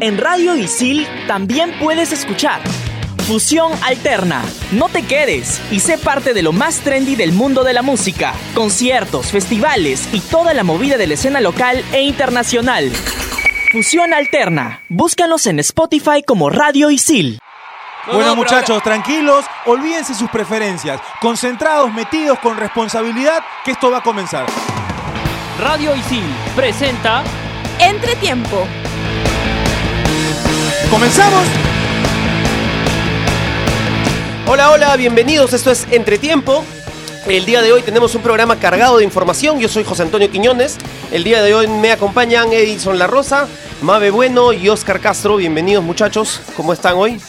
En 0.00 0.18
Radio 0.18 0.54
Isil 0.54 1.06
también 1.26 1.74
puedes 1.80 2.12
escuchar 2.12 2.60
Fusión 3.26 3.72
Alterna. 3.82 4.42
No 4.72 4.90
te 4.90 5.02
quedes 5.02 5.60
y 5.70 5.80
sé 5.80 5.96
parte 5.96 6.34
de 6.34 6.42
lo 6.42 6.52
más 6.52 6.80
trendy 6.80 7.16
del 7.16 7.32
mundo 7.32 7.64
de 7.64 7.72
la 7.72 7.80
música. 7.80 8.34
Conciertos, 8.54 9.32
festivales 9.32 10.06
y 10.12 10.20
toda 10.20 10.52
la 10.52 10.64
movida 10.64 10.98
de 10.98 11.06
la 11.06 11.14
escena 11.14 11.40
local 11.40 11.82
e 11.92 12.02
internacional. 12.02 12.92
Fusión 13.72 14.12
Alterna. 14.12 14.82
Búscanos 14.90 15.46
en 15.46 15.60
Spotify 15.60 16.22
como 16.24 16.50
Radio 16.50 16.90
Isil. 16.90 17.38
Bueno 18.12 18.36
muchachos, 18.36 18.82
tranquilos, 18.82 19.46
olvídense 19.64 20.14
sus 20.14 20.30
preferencias, 20.30 21.00
concentrados, 21.20 21.92
metidos 21.92 22.38
con 22.38 22.56
responsabilidad, 22.56 23.42
que 23.64 23.72
esto 23.72 23.90
va 23.90 23.98
a 23.98 24.02
comenzar. 24.02 24.46
Radio 25.58 25.96
Isil 25.96 26.22
presenta 26.54 27.24
Entretiempo. 27.80 28.66
¿Comenzamos? 30.90 31.44
Hola, 34.46 34.70
hola, 34.70 34.96
bienvenidos. 34.96 35.52
Esto 35.52 35.70
es 35.70 35.86
Entretiempo. 35.90 36.64
El 37.26 37.44
día 37.44 37.60
de 37.60 37.72
hoy 37.72 37.82
tenemos 37.82 38.14
un 38.14 38.22
programa 38.22 38.56
cargado 38.56 38.98
de 38.98 39.04
información. 39.04 39.58
Yo 39.58 39.68
soy 39.68 39.82
José 39.82 40.02
Antonio 40.02 40.30
Quiñones. 40.30 40.78
El 41.10 41.24
día 41.24 41.42
de 41.42 41.54
hoy 41.54 41.66
me 41.66 41.90
acompañan 41.90 42.52
Edison 42.52 42.98
La 42.98 43.08
Rosa, 43.08 43.48
Mabe 43.82 44.10
Bueno 44.10 44.52
y 44.52 44.68
Oscar 44.68 45.00
Castro. 45.00 45.36
Bienvenidos, 45.36 45.82
muchachos. 45.82 46.40
¿Cómo 46.56 46.72
están 46.72 46.94
hoy? 46.94 47.20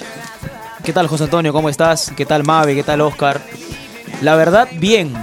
¿Qué 0.83 0.93
tal, 0.93 1.07
José 1.07 1.23
Antonio? 1.23 1.51
¿Cómo 1.51 1.69
estás? 1.69 2.11
¿Qué 2.15 2.27
tal, 2.27 2.43
Mabe? 2.43 2.75
¿Qué 2.75 2.83
tal, 2.83 3.01
Oscar? 3.01 3.41
La 4.21 4.35
verdad, 4.35 4.67
bien. 4.73 5.13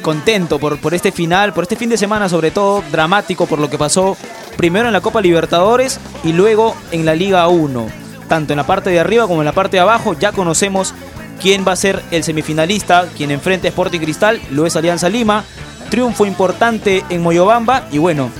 Contento 0.00 0.60
por, 0.60 0.78
por 0.78 0.94
este 0.94 1.10
final, 1.10 1.52
por 1.52 1.64
este 1.64 1.76
fin 1.76 1.90
de 1.90 1.98
semana, 1.98 2.28
sobre 2.28 2.52
todo 2.52 2.84
dramático 2.90 3.46
por 3.46 3.58
lo 3.58 3.68
que 3.68 3.76
pasó 3.76 4.16
primero 4.60 4.88
en 4.88 4.92
la 4.92 5.00
Copa 5.00 5.22
Libertadores 5.22 5.98
y 6.22 6.34
luego 6.34 6.76
en 6.92 7.06
la 7.06 7.14
Liga 7.14 7.48
1. 7.48 7.86
Tanto 8.28 8.52
en 8.52 8.58
la 8.58 8.66
parte 8.66 8.90
de 8.90 9.00
arriba 9.00 9.26
como 9.26 9.40
en 9.40 9.46
la 9.46 9.54
parte 9.54 9.78
de 9.78 9.80
abajo 9.80 10.12
ya 10.12 10.32
conocemos 10.32 10.92
quién 11.40 11.64
va 11.66 11.72
a 11.72 11.76
ser 11.76 12.02
el 12.10 12.24
semifinalista, 12.24 13.08
quien 13.16 13.30
enfrenta 13.30 13.68
a 13.68 13.70
Sporting 13.70 14.00
Cristal, 14.00 14.38
lo 14.50 14.66
es 14.66 14.76
Alianza 14.76 15.08
Lima. 15.08 15.44
Triunfo 15.88 16.26
importante 16.26 17.02
en 17.08 17.22
Moyobamba 17.22 17.88
y 17.90 17.96
bueno, 17.96 18.30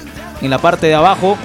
en 0.43 0.51
la 0.51 0.59
parte 0.59 0.89
de 0.89 0.95
abajo 0.95 1.39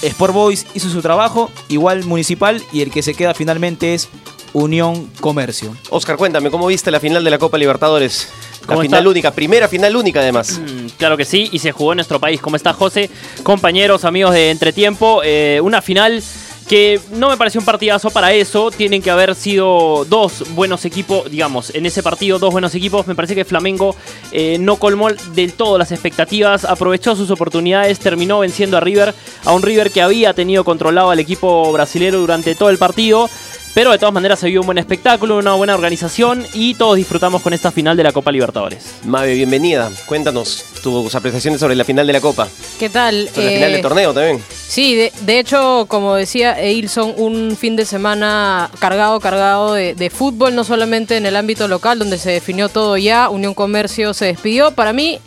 Sport 0.00 0.32
Boys 0.32 0.66
hizo 0.72 0.88
su 0.88 1.02
trabajo, 1.02 1.50
igual 1.68 2.04
Municipal 2.04 2.62
y 2.72 2.80
el 2.80 2.90
que 2.90 3.02
se 3.02 3.12
queda 3.12 3.34
finalmente 3.34 3.92
es 3.92 4.08
Unión 4.52 5.08
Comercio. 5.20 5.76
Oscar, 5.90 6.16
cuéntame, 6.16 6.50
¿cómo 6.50 6.66
viste 6.66 6.90
la 6.90 7.00
final 7.00 7.24
de 7.24 7.30
la 7.30 7.38
Copa 7.38 7.58
Libertadores? 7.58 8.28
La 8.62 8.66
¿Cómo 8.68 8.80
final 8.82 9.00
está? 9.00 9.10
única, 9.10 9.30
primera 9.32 9.68
final 9.68 9.96
única 9.96 10.20
además. 10.20 10.60
Mm, 10.60 10.86
Claro 10.98 11.16
que 11.16 11.24
sí, 11.24 11.48
y 11.52 11.58
se 11.58 11.72
jugó 11.72 11.92
en 11.92 11.96
nuestro 11.96 12.20
país. 12.20 12.40
¿Cómo 12.40 12.54
está 12.56 12.72
José? 12.72 13.10
Compañeros, 13.42 14.04
amigos 14.04 14.32
de 14.34 14.50
Entretiempo, 14.50 15.20
eh, 15.24 15.60
una 15.62 15.82
final 15.82 16.22
que 16.68 17.00
no 17.10 17.28
me 17.28 17.36
pareció 17.36 17.58
un 17.60 17.64
partidazo 17.66 18.10
para 18.10 18.32
eso. 18.32 18.70
Tienen 18.70 19.02
que 19.02 19.10
haber 19.10 19.34
sido 19.34 20.04
dos 20.08 20.44
buenos 20.54 20.84
equipos, 20.84 21.28
digamos, 21.28 21.74
en 21.74 21.86
ese 21.86 22.04
partido, 22.04 22.38
dos 22.38 22.52
buenos 22.52 22.72
equipos. 22.76 23.06
Me 23.08 23.16
parece 23.16 23.34
que 23.34 23.44
Flamengo 23.44 23.96
eh, 24.30 24.58
no 24.60 24.76
colmó 24.76 25.08
del 25.34 25.54
todo 25.54 25.76
las 25.76 25.90
expectativas, 25.90 26.64
aprovechó 26.64 27.16
sus 27.16 27.30
oportunidades, 27.30 27.98
terminó 27.98 28.38
venciendo 28.38 28.76
a 28.76 28.80
River, 28.80 29.12
a 29.44 29.52
un 29.52 29.62
River 29.62 29.90
que 29.90 30.02
había 30.02 30.34
tenido 30.34 30.62
controlado 30.62 31.10
al 31.10 31.18
equipo 31.18 31.72
brasilero 31.72 32.20
durante 32.20 32.54
todo 32.54 32.70
el 32.70 32.78
partido. 32.78 33.28
Pero 33.74 33.90
de 33.90 33.98
todas 33.98 34.12
maneras 34.12 34.38
se 34.38 34.48
vio 34.48 34.60
un 34.60 34.66
buen 34.66 34.76
espectáculo, 34.76 35.38
una 35.38 35.54
buena 35.54 35.74
organización 35.74 36.46
y 36.52 36.74
todos 36.74 36.96
disfrutamos 36.96 37.40
con 37.40 37.54
esta 37.54 37.70
final 37.72 37.96
de 37.96 38.02
la 38.02 38.12
Copa 38.12 38.30
Libertadores. 38.30 38.96
Mabe, 39.04 39.32
bienvenida. 39.32 39.90
Cuéntanos 40.04 40.62
tus 40.82 41.14
apreciaciones 41.14 41.58
sobre 41.58 41.74
la 41.74 41.84
final 41.84 42.06
de 42.06 42.12
la 42.12 42.20
Copa. 42.20 42.48
¿Qué 42.78 42.90
tal? 42.90 43.30
Sobre 43.32 43.46
la 43.46 43.50
Eh, 43.52 43.54
final 43.56 43.72
del 43.72 43.80
torneo 43.80 44.12
también. 44.12 44.44
Sí, 44.50 44.94
de, 44.94 45.10
de 45.22 45.38
hecho, 45.38 45.86
como 45.88 46.14
decía 46.16 46.60
Eilson, 46.60 47.14
un 47.16 47.56
fin 47.58 47.74
de 47.74 47.86
semana 47.86 48.70
cargado, 48.78 49.18
cargado 49.20 49.72
de, 49.72 49.94
de 49.94 50.10
fútbol, 50.10 50.54
no 50.54 50.64
solamente 50.64 51.16
en 51.16 51.24
el 51.24 51.34
ámbito 51.34 51.66
local, 51.66 51.98
donde 51.98 52.18
se 52.18 52.30
definió 52.30 52.68
todo 52.68 52.98
ya, 52.98 53.30
Unión 53.30 53.54
Comercio 53.54 54.12
se 54.12 54.26
despidió. 54.26 54.72
Para 54.72 54.92
mí, 54.92 55.18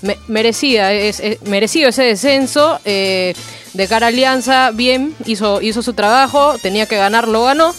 me- 0.00 0.18
merecida, 0.26 0.92
es, 0.92 1.20
es- 1.20 1.40
merecido 1.42 1.88
ese 1.90 2.02
descenso. 2.02 2.80
eh, 2.84 3.34
de 3.74 3.88
cara 3.88 4.06
a 4.06 4.08
Alianza, 4.08 4.70
bien, 4.74 5.14
hizo, 5.24 5.62
hizo 5.62 5.80
su 5.82 5.94
trabajo, 5.94 6.56
tenía 6.60 6.84
que 6.84 6.96
ganar, 6.98 7.26
lo 7.26 7.44
ganó. 7.44 7.72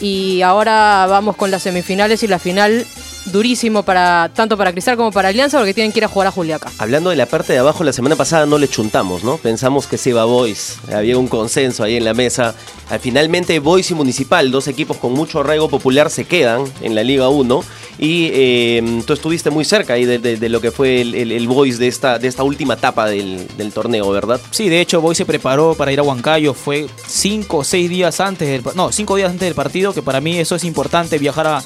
Y 0.00 0.42
ahora 0.42 1.06
vamos 1.08 1.36
con 1.36 1.50
las 1.50 1.62
semifinales 1.62 2.22
y 2.22 2.26
la 2.26 2.38
final 2.38 2.86
durísimo 3.26 3.82
para 3.82 4.30
tanto 4.34 4.56
para 4.56 4.72
Cristal 4.72 4.96
como 4.96 5.10
para 5.12 5.28
Alianza 5.28 5.58
porque 5.58 5.74
tienen 5.74 5.92
que 5.92 5.98
ir 6.00 6.04
a 6.04 6.08
jugar 6.08 6.28
a 6.28 6.30
Juliaca. 6.30 6.70
Hablando 6.78 7.10
de 7.10 7.16
la 7.16 7.26
parte 7.26 7.52
de 7.52 7.58
abajo, 7.58 7.84
la 7.84 7.92
semana 7.92 8.16
pasada 8.16 8.46
no 8.46 8.58
le 8.58 8.68
chuntamos, 8.68 9.24
¿no? 9.24 9.36
Pensamos 9.38 9.86
que 9.86 9.98
se 9.98 10.10
iba 10.10 10.24
Boys. 10.24 10.76
Había 10.92 11.16
un 11.18 11.28
consenso 11.28 11.82
ahí 11.84 11.96
en 11.96 12.04
la 12.04 12.14
mesa. 12.14 12.54
Al 12.90 13.00
finalmente, 13.00 13.58
Boys 13.60 13.90
y 13.90 13.94
Municipal, 13.94 14.50
dos 14.50 14.68
equipos 14.68 14.96
con 14.98 15.12
mucho 15.12 15.40
arraigo 15.40 15.68
popular, 15.68 16.10
se 16.10 16.24
quedan 16.24 16.64
en 16.82 16.94
la 16.94 17.02
Liga 17.02 17.28
1. 17.28 17.64
Y 17.98 18.30
eh, 18.32 19.02
tú 19.06 19.12
estuviste 19.12 19.50
muy 19.50 19.64
cerca 19.64 19.94
ahí 19.94 20.04
de, 20.04 20.18
de- 20.18 20.36
de 20.36 20.48
lo 20.48 20.60
que 20.60 20.70
fue 20.70 21.00
el, 21.00 21.14
el, 21.14 21.32
el 21.32 21.46
Boys 21.46 21.78
de 21.78 21.86
esta, 21.88 22.18
de 22.18 22.28
esta 22.28 22.42
última 22.42 22.74
etapa 22.74 23.06
del, 23.06 23.46
del 23.56 23.72
torneo, 23.72 24.10
¿verdad? 24.10 24.40
Sí, 24.50 24.68
de 24.68 24.80
hecho, 24.80 25.00
Boy 25.00 25.14
se 25.14 25.24
preparó 25.24 25.74
para 25.74 25.92
ir 25.92 26.00
a 26.00 26.02
Huancayo. 26.02 26.54
Fue 26.54 26.86
cinco 27.06 27.58
o 27.58 27.64
seis 27.64 27.88
días 27.88 28.20
antes 28.20 28.48
del 28.48 28.62
no, 28.74 28.90
cinco 28.92 29.16
días 29.16 29.30
antes 29.30 29.46
del 29.46 29.54
partido, 29.54 29.94
que 29.94 30.02
para 30.02 30.20
mí 30.20 30.36
eso 30.38 30.56
es 30.56 30.64
importante, 30.64 31.18
viajar 31.18 31.46
a, 31.46 31.62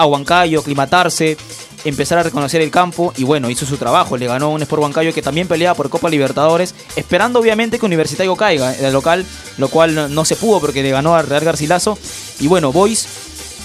a 0.00 0.06
Huancayo, 0.06 0.60
aclimatarse, 0.60 1.36
empezar 1.84 2.18
a 2.18 2.22
reconocer 2.22 2.60
el 2.60 2.70
campo. 2.70 3.12
Y 3.16 3.24
bueno, 3.24 3.50
hizo 3.50 3.66
su 3.66 3.76
trabajo. 3.76 4.16
Le 4.16 4.26
ganó 4.26 4.50
un 4.50 4.62
Sport 4.62 4.82
Huancayo 4.82 5.12
que 5.12 5.22
también 5.22 5.48
pelea 5.48 5.74
por 5.74 5.90
Copa 5.90 6.08
Libertadores, 6.08 6.74
esperando 6.96 7.38
obviamente 7.38 7.78
que 7.78 7.86
Universitario 7.86 8.34
caiga 8.36 8.76
en 8.76 8.84
el 8.84 8.92
local, 8.92 9.26
lo 9.58 9.68
cual 9.68 9.94
no, 9.94 10.08
no 10.08 10.24
se 10.24 10.36
pudo 10.36 10.60
porque 10.60 10.82
le 10.82 10.90
ganó 10.90 11.14
a 11.14 11.22
Real 11.22 11.44
Garcilaso. 11.44 11.98
Y 12.40 12.46
bueno, 12.46 12.72
Boys 12.72 13.06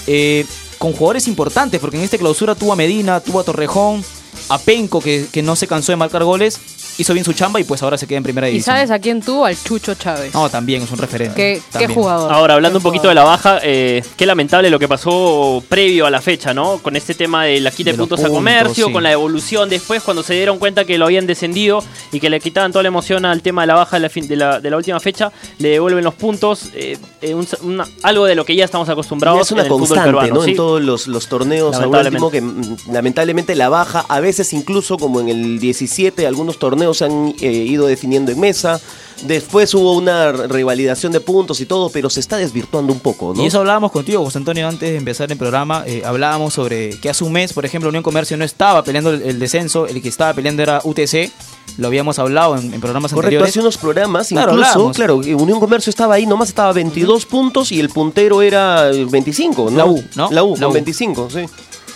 eh, 0.06 0.44
con 0.78 0.92
jugadores 0.92 1.26
importantes, 1.26 1.80
porque 1.80 1.96
en 1.96 2.02
esta 2.04 2.18
clausura 2.18 2.54
tuvo 2.54 2.72
a 2.72 2.76
Medina, 2.76 3.20
tuvo 3.20 3.40
a 3.40 3.44
Torrejón, 3.44 4.04
a 4.50 4.58
Penco, 4.58 5.00
que, 5.00 5.26
que 5.32 5.42
no 5.42 5.56
se 5.56 5.66
cansó 5.66 5.92
de 5.92 5.96
marcar 5.96 6.22
goles, 6.22 6.60
hizo 6.98 7.12
bien 7.12 7.24
su 7.24 7.32
chamba 7.32 7.60
y 7.60 7.64
pues 7.64 7.82
ahora 7.82 7.98
se 7.98 8.06
queda 8.06 8.18
en 8.18 8.22
primera 8.24 8.48
¿Y 8.48 8.52
división. 8.52 8.74
sabes 8.76 8.90
a 8.90 8.98
quién 8.98 9.20
tuvo? 9.20 9.44
Al 9.44 9.56
Chucho 9.62 9.94
Chávez. 9.94 10.32
No, 10.34 10.48
también 10.48 10.82
es 10.82 10.90
un 10.90 10.98
referente. 10.98 11.62
¿Qué, 11.76 11.88
jugador? 11.88 12.32
Ahora, 12.32 12.54
hablando 12.54 12.78
un 12.78 12.82
poquito 12.82 13.08
de 13.08 13.14
la 13.14 13.24
baja, 13.24 13.58
eh, 13.62 14.02
qué 14.16 14.26
lamentable 14.26 14.70
lo 14.70 14.78
que 14.78 14.88
pasó 14.88 15.62
previo 15.68 16.06
a 16.06 16.10
la 16.10 16.20
fecha, 16.20 16.54
¿no? 16.54 16.78
Con 16.78 16.96
este 16.96 17.14
tema 17.14 17.44
de 17.44 17.60
la 17.60 17.70
quita 17.70 17.90
de, 17.92 17.98
puntos, 17.98 18.22
a 18.24 18.28
comercio, 18.28 18.86
sí. 18.86 18.92
con 18.92 19.02
la 19.02 19.12
evolución 19.12 19.68
después, 19.68 20.02
cuando 20.02 20.22
se 20.22 20.34
dieron 20.34 20.58
cuenta 20.58 20.84
que 20.84 20.98
lo 20.98 21.04
habían 21.06 21.26
descendido 21.26 21.82
y 22.12 22.20
que 22.20 22.30
le 22.30 22.40
quitaban 22.40 22.72
toda 22.72 22.82
la 22.82 22.88
emoción 22.88 23.24
al 23.24 23.42
tema 23.42 23.62
de 23.62 23.66
la 23.68 23.74
baja 23.74 23.96
de 23.96 24.00
la, 24.00 24.08
fin- 24.08 24.26
de 24.28 24.36
la, 24.36 24.60
de 24.60 24.70
la 24.70 24.76
última 24.76 25.00
fecha, 25.00 25.32
le 25.58 25.68
devuelven 25.70 26.04
los 26.04 26.14
puntos, 26.14 26.70
eh, 26.74 26.96
eh, 27.20 27.34
un- 27.34 27.46
una- 27.62 27.86
algo 28.02 28.24
de 28.26 28.34
lo 28.34 28.44
que 28.44 28.54
ya 28.56 28.64
estamos 28.64 28.88
Y 28.88 28.92
acostumbrados 28.92 29.40
es 29.46 29.52
una 29.52 29.62
en 29.62 29.66
el 29.66 29.70
fútbol 29.72 29.80
constante, 29.88 30.08
peruano. 30.08 30.34
¿no? 30.34 30.42
¿sí? 30.42 30.50
En 30.50 30.56
todos 30.56 30.82
los, 30.82 31.06
los 31.08 31.26
torneos, 31.28 31.76
a 31.76 31.80
Lamentablemente. 31.80 32.24
último 32.24 32.30
que 32.30 32.40
mm, 32.40 32.92
lamentablemente 32.92 33.54
la 33.54 33.68
baja, 33.68 34.04
a 34.08 34.20
veces 34.20 34.52
incluso 34.52 34.96
como 34.98 35.20
en 35.20 35.28
el 35.28 35.58
17, 35.58 36.26
algunos 36.26 36.58
torneos 36.58 36.85
se 36.94 37.04
han 37.06 37.34
eh, 37.40 37.50
ido 37.52 37.86
definiendo 37.86 38.32
en 38.32 38.40
mesa. 38.40 38.80
Después 39.24 39.72
hubo 39.72 39.94
una 39.94 40.30
revalidación 40.32 41.10
de 41.10 41.20
puntos 41.20 41.60
y 41.62 41.66
todo, 41.66 41.88
pero 41.88 42.10
se 42.10 42.20
está 42.20 42.36
desvirtuando 42.36 42.92
un 42.92 43.00
poco, 43.00 43.32
¿no? 43.34 43.42
Y 43.42 43.46
eso 43.46 43.60
hablábamos 43.60 43.90
contigo, 43.90 44.22
José 44.22 44.36
Antonio, 44.38 44.68
antes 44.68 44.90
de 44.90 44.96
empezar 44.96 45.32
el 45.32 45.38
programa. 45.38 45.84
eh, 45.86 46.02
hablábamos 46.04 46.52
sobre 46.52 46.90
que 47.00 47.08
hace 47.08 47.24
un 47.24 47.32
mes, 47.32 47.54
por 47.54 47.64
ejemplo, 47.64 47.88
Unión 47.88 48.02
Comercio 48.02 48.36
no 48.36 48.44
estaba 48.44 48.84
peleando 48.84 49.10
el, 49.10 49.22
el 49.22 49.38
descenso, 49.38 49.86
el 49.86 50.02
que 50.02 50.10
estaba 50.10 50.34
peleando 50.34 50.62
era 50.62 50.82
UTC. 50.84 51.30
Lo 51.78 51.86
habíamos 51.88 52.18
hablado 52.18 52.56
en, 52.58 52.74
en 52.74 52.80
programas 52.80 53.10
Correcto, 53.12 53.26
anteriores. 53.28 53.50
hace 53.50 53.60
unos 53.60 53.78
programas, 53.78 54.28
Claro, 54.28 54.52
incluso, 54.52 54.92
claro, 54.92 55.16
Unión 55.16 55.60
Comercio 55.60 55.88
estaba 55.90 56.14
ahí, 56.14 56.26
nomás 56.26 56.48
estaba 56.50 56.68
a 56.68 56.72
22 56.74 57.24
puntos 57.24 57.72
y 57.72 57.80
el 57.80 57.88
puntero 57.88 58.42
era 58.42 58.90
25, 58.90 59.70
¿no? 59.70 59.76
La 59.78 59.86
U, 59.86 60.04
¿no? 60.14 60.28
La 60.30 60.44
U, 60.44 60.54
La 60.56 60.62
con 60.66 60.70
U. 60.70 60.74
25, 60.74 61.28
sí. 61.30 61.40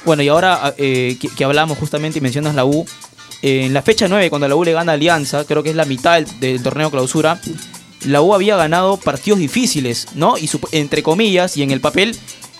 Bueno, 0.06 0.22
y 0.22 0.28
ahora 0.28 0.74
eh, 0.78 1.18
que, 1.20 1.28
que 1.28 1.44
hablamos 1.44 1.76
justamente 1.76 2.18
y 2.18 2.22
mencionas 2.22 2.54
la 2.54 2.64
U, 2.64 2.86
en 3.42 3.72
la 3.72 3.82
fecha 3.82 4.06
9, 4.08 4.28
cuando 4.30 4.48
la 4.48 4.56
U 4.56 4.64
le 4.64 4.72
gana 4.72 4.92
Alianza, 4.92 5.44
creo 5.44 5.62
que 5.62 5.70
es 5.70 5.76
la 5.76 5.84
mitad 5.84 6.20
del, 6.20 6.62
torneo 6.62 6.90
clausura, 6.90 7.40
la 8.06 8.22
U 8.22 8.34
había 8.34 8.56
ganado 8.56 8.96
partidos 8.96 9.38
difíciles, 9.38 10.08
¿no? 10.14 10.36
Y 10.38 10.46
sup- 10.46 10.68
entre 10.72 11.02
comillas, 11.02 11.56
y 11.56 11.62
en 11.62 11.70
el 11.70 11.80
papel, 11.80 12.16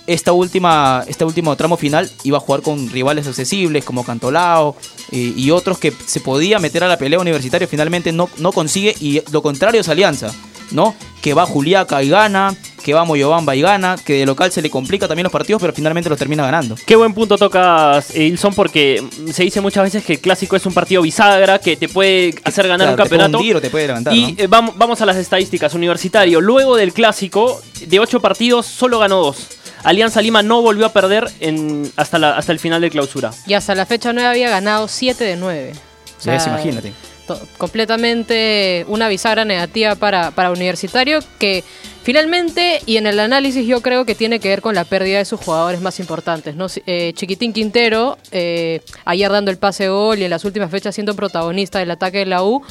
esta 0.07 0.33
última, 0.33 1.05
este 1.07 1.25
último 1.25 1.55
tramo 1.57 1.77
final 1.77 2.11
iba 2.25 2.39
a 2.39 2.41
jugar 2.41 2.63
con 2.63 2.89
rivales 2.91 3.27
accesibles 3.27 3.85
como 3.85 4.05
Cantolao 4.05 4.75
eh, 5.13 5.33
y 5.37 5.51
otros 5.51 5.79
que 5.79 5.93
se 6.07 6.21
podía 6.21 6.59
meter 6.59 6.83
a 6.85 6.89
la 6.89 6.99
pelea 6.99 7.21
universitaria, 7.21 7.69
finalmente 7.69 8.11
no, 8.13 8.29
no 8.39 8.53
consigue, 8.53 8.95
y 9.01 9.23
lo 9.31 9.43
contrario 9.43 9.81
es 9.83 9.89
Alianza, 9.89 10.33
¿no? 10.73 10.95
Que 11.23 11.35
va 11.35 11.47
Juliaca 11.47 12.03
y 12.03 12.09
gana, 12.09 12.57
que 12.81 12.95
va 12.95 13.05
Moyobamba 13.05 13.55
y 13.55 13.61
gana, 13.63 13.97
que 14.05 14.15
de 14.15 14.27
local 14.27 14.51
se 14.53 14.63
le 14.63 14.71
complica 14.71 15.07
también 15.07 15.25
los 15.25 15.33
partidos, 15.33 15.61
pero 15.61 15.73
finalmente 15.73 16.09
los 16.11 16.19
termina 16.19 16.45
ganando. 16.45 16.75
Qué 16.87 16.97
buen 16.97 17.15
punto 17.15 17.37
tocas, 17.39 18.15
Ilson, 18.17 18.55
porque 18.55 19.03
se 19.33 19.43
dice 19.45 19.61
muchas 19.61 19.85
veces 19.85 20.05
que 20.05 20.15
el 20.15 20.21
clásico 20.21 20.57
es 20.57 20.67
un 20.67 20.75
partido 20.75 21.03
bisagra, 21.03 21.59
que 21.59 21.77
te 21.77 21.89
puede 21.89 22.35
hacer 22.45 22.67
ganar 22.69 22.89
Claro, 22.89 22.93
un 22.93 22.97
te 22.97 22.97
puede 22.97 23.09
campeonato. 23.21 23.39
hundir 23.39 23.57
o 23.57 23.61
te 23.61 23.71
puede 23.71 23.87
levantar, 23.87 24.15
y 24.15 24.33
¿no? 24.33 24.43
eh, 24.43 24.47
vamos, 24.47 24.75
vamos 24.77 25.01
a 25.01 25.07
las 25.07 25.17
estadísticas. 25.17 25.75
Universitario, 25.75 26.41
luego 26.41 26.77
del 26.77 26.93
clásico, 26.93 27.61
de 27.87 28.01
ocho 28.01 28.21
partidos, 28.21 28.67
solo 28.67 28.99
ganó 28.99 29.23
dos. 29.23 29.47
Alianza 29.83 30.21
Lima 30.21 30.43
no 30.43 30.61
volvió 30.63 30.85
a 30.87 30.93
perder 30.93 31.31
en, 31.41 31.91
hasta, 31.97 32.19
la, 32.19 32.37
hasta 32.37 32.53
el 32.53 32.59
final 32.59 32.81
de 32.83 32.91
clausura. 32.91 33.31
Y 33.47 33.55
hasta 33.55 33.75
la 33.75 33.87
fecha 33.87 34.13
9 34.13 34.29
había 34.29 34.51
ganado 34.51 34.89
7 34.89 35.25
de 35.25 35.37
9. 35.37 35.73
Sí, 36.19 36.29
es, 36.31 36.47
imagínate. 36.47 36.93
Completamente 37.59 38.85
una 38.89 39.09
bisagra 39.09 39.45
negativa 39.45 39.95
para, 39.95 40.31
para 40.31 40.51
Universitario 40.51 41.21
que 41.39 41.65
finalmente 42.03 42.81
y 42.87 42.97
en 42.97 43.07
el 43.07 43.21
análisis 43.21 43.67
yo 43.67 43.81
creo 43.83 44.05
que 44.05 44.15
tiene 44.15 44.41
que 44.41 44.49
ver 44.49 44.63
con 44.63 44.75
la 44.75 44.85
pérdida 44.85 45.19
de 45.19 45.25
sus 45.25 45.41
jugadores 45.41 45.81
más 45.81 46.01
importantes. 46.01 46.57
¿no? 46.57 46.67
Eh, 46.87 47.13
Chiquitín 47.15 47.53
Quintero, 47.53 48.19
eh, 48.31 48.81
ayer 49.05 49.31
dando 49.31 49.51
el 49.51 49.59
pase 49.59 49.89
gol 49.89 50.19
y 50.19 50.25
en 50.25 50.31
las 50.31 50.45
últimas 50.45 50.71
fechas 50.71 50.95
siendo 50.95 51.15
protagonista 51.15 51.79
del 51.79 51.91
ataque 51.91 52.19
de 52.19 52.27
la 52.27 52.43
U. 52.43 52.63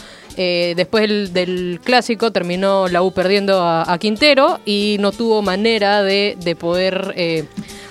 eh, 0.41 0.73
después 0.77 1.01
del, 1.01 1.33
del 1.33 1.81
clásico 1.83 2.31
terminó 2.31 2.87
la 2.87 3.01
U 3.03 3.11
perdiendo 3.11 3.59
a, 3.61 3.91
a 3.91 3.97
Quintero 3.97 4.59
y 4.65 4.95
no 5.01 5.11
tuvo 5.11 5.41
manera 5.41 6.01
de, 6.01 6.37
de 6.41 6.55
poder 6.55 7.13
eh, 7.17 7.43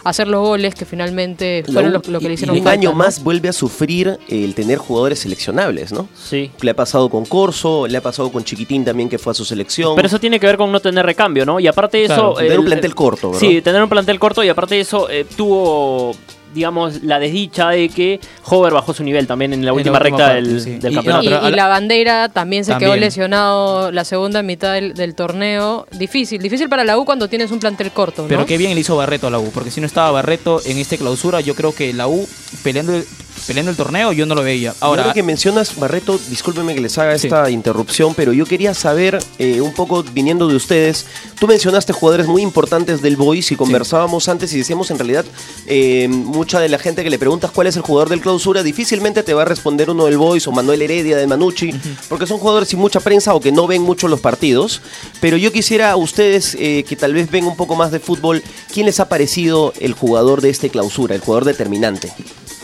hacer 0.03 0.29
los 0.29 0.41
goles 0.41 0.75
que 0.75 0.87
finalmente 0.87 1.63
fueron 1.71 1.91
U- 1.91 2.01
lo, 2.07 2.13
lo 2.13 2.19
que 2.21 2.25
le 2.25 2.31
y- 2.31 2.35
hicieron 2.37 2.57
y 2.57 2.61
un 2.61 2.65
falta, 2.65 2.81
año 2.81 2.91
¿no? 2.91 2.97
más 2.97 3.23
vuelve 3.23 3.51
a 3.51 3.53
sufrir 3.53 4.19
el 4.31 4.55
tener 4.55 4.79
jugadores 4.79 5.19
seleccionables, 5.19 5.93
¿no? 5.93 6.09
Sí. 6.17 6.51
Le 6.63 6.71
ha 6.71 6.75
pasado 6.75 7.11
con 7.11 7.27
Corso, 7.27 7.87
le 7.87 7.99
ha 7.99 8.01
pasado 8.01 8.33
con 8.33 8.43
Chiquitín 8.45 8.83
también 8.83 9.11
que 9.11 9.19
fue 9.19 9.33
a 9.33 9.35
su 9.35 9.45
selección. 9.45 9.95
Pero 9.95 10.07
eso 10.09 10.19
tiene 10.19 10.41
que 10.41 10.47
ver 10.47 10.57
con 10.57 10.73
no 10.73 10.81
tener 10.81 11.05
recambio, 11.05 11.45
¿no? 11.45 11.61
Y 11.61 11.67
aparte 11.67 11.99
de 11.99 12.07
Claro, 12.07 12.31
eso... 12.31 12.35
tener 12.39 12.53
el- 12.53 12.59
un 12.61 12.65
plantel 12.65 12.95
corto, 12.95 13.31
¿verdad? 13.33 13.41
Sí, 13.47 13.61
tener 13.61 13.83
un 13.83 13.91
plantel 13.91 14.19
corto 14.19 14.43
y 14.43 14.49
aparte 14.49 14.77
de 14.77 14.81
eso 14.81 15.11
eh, 15.11 15.27
tuvo, 15.37 16.13
digamos, 16.55 17.03
la 17.03 17.19
desdicha 17.19 17.71
de 17.71 17.89
que 17.89 18.21
Hover 18.45 18.73
bajó 18.73 18.95
su 18.95 19.05
nivel 19.05 19.27
también 19.27 19.53
en 19.53 19.61
la 19.61 19.63
En 19.63 19.67
la 19.67 19.73
última 19.75 19.99
última 19.99 19.99
recta 19.99 20.33
parte, 20.35 20.49
del, 20.49 20.61
sí. 20.61 20.71
del 20.79 20.93
Y- 20.93 20.95
campeonato. 20.97 21.49
Y, 21.49 21.53
la- 21.53 21.69
bandera 21.69 22.29
también 22.29 22.65
se 22.65 22.77
quedó 22.79 22.97
lesionado 22.97 23.93
la 23.93 24.05
segunda 24.05 24.43
mitad 24.43 24.73
del, 24.75 24.95
del 24.95 25.15
torneo. 25.15 25.87
Difícil, 25.93 26.41
difícil 26.43 26.69
para 26.69 26.85
la 26.85 26.97
U 26.99 27.05
cuando 27.05 27.29
tienes 27.29 27.51
un 27.51 27.61
plantel 27.61 27.91
corto, 27.91 28.23
¿no? 28.23 28.29
Pero 28.29 28.47
qué 28.47 28.57
bien 28.57 28.75
le 28.75 28.81
hizo 28.81 28.97
Barreto 28.97 29.27
a 29.27 29.31
la 29.31 29.39
U, 29.39 29.51
porque 29.53 29.71
si 29.71 29.81
no 29.81 29.87
estaba 29.87 30.11
Barreto 30.11 30.61
en 30.65 30.79
esta 30.79 30.97
clausura, 30.97 31.41
yo 31.41 31.55
creo 31.55 31.75
que 31.75 31.93
la 31.93 32.09
U 32.09 32.27
peleando 32.63 32.95
el, 32.95 33.05
peleando 33.47 33.71
el 33.71 33.77
torneo 33.77 34.13
yo 34.13 34.27
no 34.27 34.35
lo 34.35 34.43
veía. 34.43 34.75
Ahora 34.81 35.13
que 35.13 35.23
mencionas, 35.23 35.77
Barreto, 35.77 36.19
discúlpeme 36.29 36.75
que 36.75 36.81
les 36.81 36.97
haga 36.99 37.19
Sí. 37.19 37.27
esta 37.27 37.51
interrupción, 37.51 38.15
pero 38.15 38.33
yo 38.33 38.45
quería 38.47 38.75
saber 38.75 39.19
eh, 39.39 39.61
un 39.61 39.73
poco 39.73 40.03
viniendo 40.03 40.49
de 40.49 40.57
ustedes. 40.57 41.07
Tú 41.39 41.47
mencionaste 41.47 41.93
jugadores 41.93 42.27
muy 42.27 42.43
importantes 42.43 43.03
del 43.03 43.17
Boys 43.17 43.51
y 43.53 43.57
conversábamos 43.57 44.29
antes 44.29 44.53
y 44.53 44.59
decíamos 44.59 44.91
en 44.91 44.99
realidad 44.99 45.25
eh, 45.67 46.09
mucha 46.09 46.61
de 46.61 46.69
la 46.69 46.79
gente 46.79 47.03
que 47.05 47.11
le 47.11 47.19
preguntas 47.19 47.51
cuál 47.51 47.67
es 47.67 47.77
el 47.77 47.83
jugador 47.83 48.09
del 48.09 48.21
clausura 48.21 48.63
difícilmente 48.63 49.23
te 49.23 49.35
va 49.35 49.43
a 49.43 49.45
responder 49.45 49.91
uno 49.91 50.07
del 50.07 50.19
Boys 50.19 50.47
o 50.47 50.53
Manuel 50.53 50.83
Heredia 50.83 51.17
de 51.17 51.27
Manucci, 51.27 51.73
porque 52.09 52.27
son 52.27 52.39
jugadores 52.39 52.69
sin 52.69 52.79
mucha 52.79 53.01
prensa 53.01 53.35
o 53.35 53.41
que 53.41 53.53
no 53.53 53.67
ven 53.67 53.83
mucho 53.83 54.09
los 54.09 54.21
partidos. 54.21 54.81
Pero 55.21 55.37
yo 55.37 55.53
quisiera 55.53 55.91
a 55.91 55.97
ustedes 55.97 56.57
eh, 56.59 56.85
que 56.89 56.97
tal 56.97 57.15
vez 57.15 57.31
ven 57.31 57.45
un 57.45 57.57
poco 57.57 57.75
más 57.77 57.91
de 57.91 58.01
fútbol, 58.01 58.43
¿quién 58.73 58.87
les 58.87 59.01
ha 59.01 59.09
parecido 59.09 59.73
el 59.81 59.93
jugador 59.93 60.41
de 60.41 60.51
este 60.51 60.71
clausura, 60.71 61.15
el 61.15 61.21
jugador 61.21 61.45
determinante? 61.45 62.13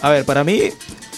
A 0.07 0.11
ver, 0.11 0.25
para 0.25 0.45
mí 0.45 0.61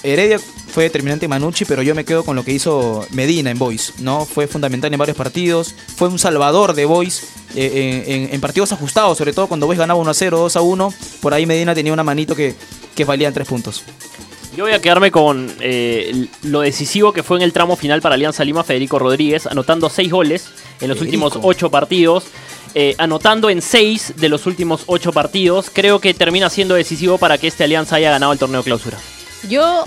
Heredia 0.03 0.39
fue 0.39 0.85
determinante 0.85 1.27
Manucci, 1.27 1.65
pero 1.65 1.83
yo 1.83 1.95
me 1.95 2.05
quedo 2.05 2.25
con 2.25 2.37
lo 2.37 2.45
que 2.45 2.53
hizo 2.53 3.07
Medina 3.11 3.51
en 3.51 3.59
Boys, 3.59 3.95
¿no? 3.99 4.25
Fue 4.27 4.47
fundamental 4.47 4.93
en 4.93 4.99
varios 4.99 5.17
partidos, 5.17 5.75
fue 5.97 6.09
un 6.09 6.19
salvador 6.19 6.75
de 6.75 6.85
Boys 6.85 7.23
eh, 7.55 8.05
en, 8.07 8.13
en- 8.27 8.35
en 8.35 8.41
partidos 8.41 8.73
ajustados, 8.73 9.19
sobre 9.19 9.33
todo 9.33 9.47
cuando 9.47 9.67
Boys 9.67 9.79
ganaba 9.79 9.99
1 9.99 10.11
a 10.11 10.15
0, 10.15 10.39
2 10.39 10.57
a 10.57 10.61
1, 10.61 10.95
por 11.21 11.35
ahí 11.35 11.47
Medina 11.47 11.75
tenía 11.75 11.93
una 11.93 12.05
manito 12.05 12.37
que, 12.37 12.55
que 12.95 13.05
valía 13.05 13.29
en 13.29 13.35
tres 13.35 13.49
puntos. 13.49 13.83
Yo 14.57 14.65
voy 14.65 14.73
a 14.73 14.81
quedarme 14.81 15.11
con 15.11 15.53
eh, 15.61 16.29
lo 16.43 16.61
decisivo 16.61 17.13
que 17.13 17.23
fue 17.23 17.37
en 17.37 17.43
el 17.43 17.53
tramo 17.53 17.77
final 17.77 18.01
para 18.01 18.15
Alianza 18.15 18.43
Lima 18.45 18.65
Federico 18.65 18.99
Rodríguez, 18.99 19.47
anotando 19.47 19.91
seis 19.91 20.11
goles 20.11 20.47
en 20.81 20.89
los 20.89 20.99
Federico. 20.99 21.27
últimos 21.27 21.39
ocho 21.43 21.71
partidos. 21.71 22.25
Eh, 22.79 22.95
anotando 22.99 23.49
en 23.49 23.63
seis 23.63 24.13
de 24.19 24.29
los 24.29 24.45
últimos 24.45 24.83
ocho 24.85 25.11
partidos, 25.11 25.71
creo 25.73 25.99
que 25.99 26.13
termina 26.13 26.51
siendo 26.51 26.75
decisivo 26.75 27.17
para 27.17 27.39
que 27.39 27.47
este 27.47 27.65
Alianza 27.65 27.97
haya 27.97 28.11
ganado 28.11 28.35
el 28.35 28.39
torneo 28.39 28.63
clausura. 28.63 28.99
Yo 29.49 29.87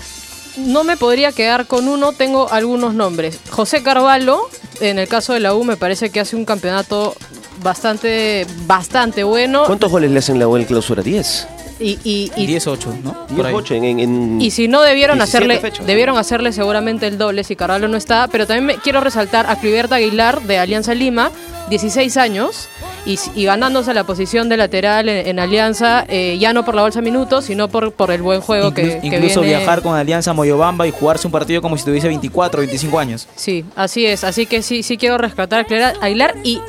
no 0.56 0.82
me 0.82 0.96
podría 0.96 1.30
quedar 1.30 1.68
con 1.68 1.86
uno, 1.86 2.10
tengo 2.10 2.50
algunos 2.50 2.92
nombres. 2.92 3.38
José 3.48 3.84
Carvalho, 3.84 4.40
en 4.80 4.98
el 4.98 5.06
caso 5.06 5.34
de 5.34 5.38
la 5.38 5.54
U, 5.54 5.62
me 5.62 5.76
parece 5.76 6.10
que 6.10 6.18
hace 6.18 6.34
un 6.34 6.44
campeonato 6.44 7.14
bastante, 7.62 8.44
bastante 8.66 9.22
bueno. 9.22 9.66
¿Cuántos 9.66 9.88
goles 9.88 10.10
le 10.10 10.18
hacen 10.18 10.40
la 10.40 10.48
U 10.48 10.56
en 10.56 10.64
clausura? 10.64 11.04
¿10? 11.04 11.46
Y, 11.80 11.98
y, 12.04 12.30
y- 12.36 12.46
10-8, 12.46 13.02
¿no? 13.02 13.26
Por 13.26 13.46
ahí. 13.46 13.52
18 13.52 13.74
en, 13.74 13.84
en- 14.00 14.40
Y 14.40 14.50
si 14.50 14.68
no 14.68 14.82
debieron 14.82 15.16
17 15.18 15.54
hacerle, 15.54 15.86
debieron 15.86 16.18
hacerle 16.18 16.52
seguramente 16.52 17.06
el 17.06 17.16
doble 17.16 17.42
si 17.42 17.56
Carvalho 17.56 17.88
no 17.88 17.96
está, 17.96 18.28
pero 18.28 18.46
también 18.46 18.66
me 18.66 18.74
quiero 18.76 19.00
resaltar 19.00 19.46
a 19.48 19.56
Cliberta 19.56 19.94
Aguilar 19.96 20.42
de 20.42 20.58
Alianza 20.58 20.92
Lima, 20.94 21.30
16 21.70 22.16
años, 22.18 22.68
y, 23.06 23.18
y 23.34 23.44
ganándose 23.46 23.94
la 23.94 24.04
posición 24.04 24.50
de 24.50 24.58
lateral 24.58 25.08
en, 25.08 25.26
en 25.26 25.38
Alianza, 25.38 26.04
eh, 26.08 26.36
ya 26.38 26.52
no 26.52 26.66
por 26.66 26.74
la 26.74 26.82
bolsa 26.82 26.98
de 27.00 27.04
minutos, 27.04 27.46
sino 27.46 27.68
por, 27.68 27.92
por 27.92 28.10
el 28.10 28.20
buen 28.20 28.42
juego 28.42 28.74
que, 28.74 28.82
Inclu- 28.82 29.00
que 29.00 29.06
incluso 29.16 29.40
viene- 29.40 29.56
viajar 29.58 29.80
con 29.80 29.94
Alianza 29.96 30.34
Moyobamba 30.34 30.86
y 30.86 30.90
jugarse 30.90 31.26
un 31.26 31.32
partido 31.32 31.62
como 31.62 31.78
si 31.78 31.84
tuviese 31.86 32.08
24 32.08 32.58
o 32.58 32.60
25 32.60 32.98
años. 32.98 33.26
Sí, 33.36 33.64
así 33.74 34.04
es, 34.04 34.22
así 34.24 34.44
que 34.44 34.60
sí, 34.62 34.82
sí 34.82 34.98
quiero 34.98 35.16
rescatar 35.16 35.60
a 35.60 35.64
Cliberta 35.64 35.98
Aguilar 36.04 36.34
y, 36.44 36.60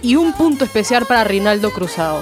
y 0.00 0.16
un 0.16 0.32
punto 0.32 0.64
especial 0.64 1.04
para 1.04 1.22
Rinaldo 1.24 1.70
Cruzado. 1.70 2.20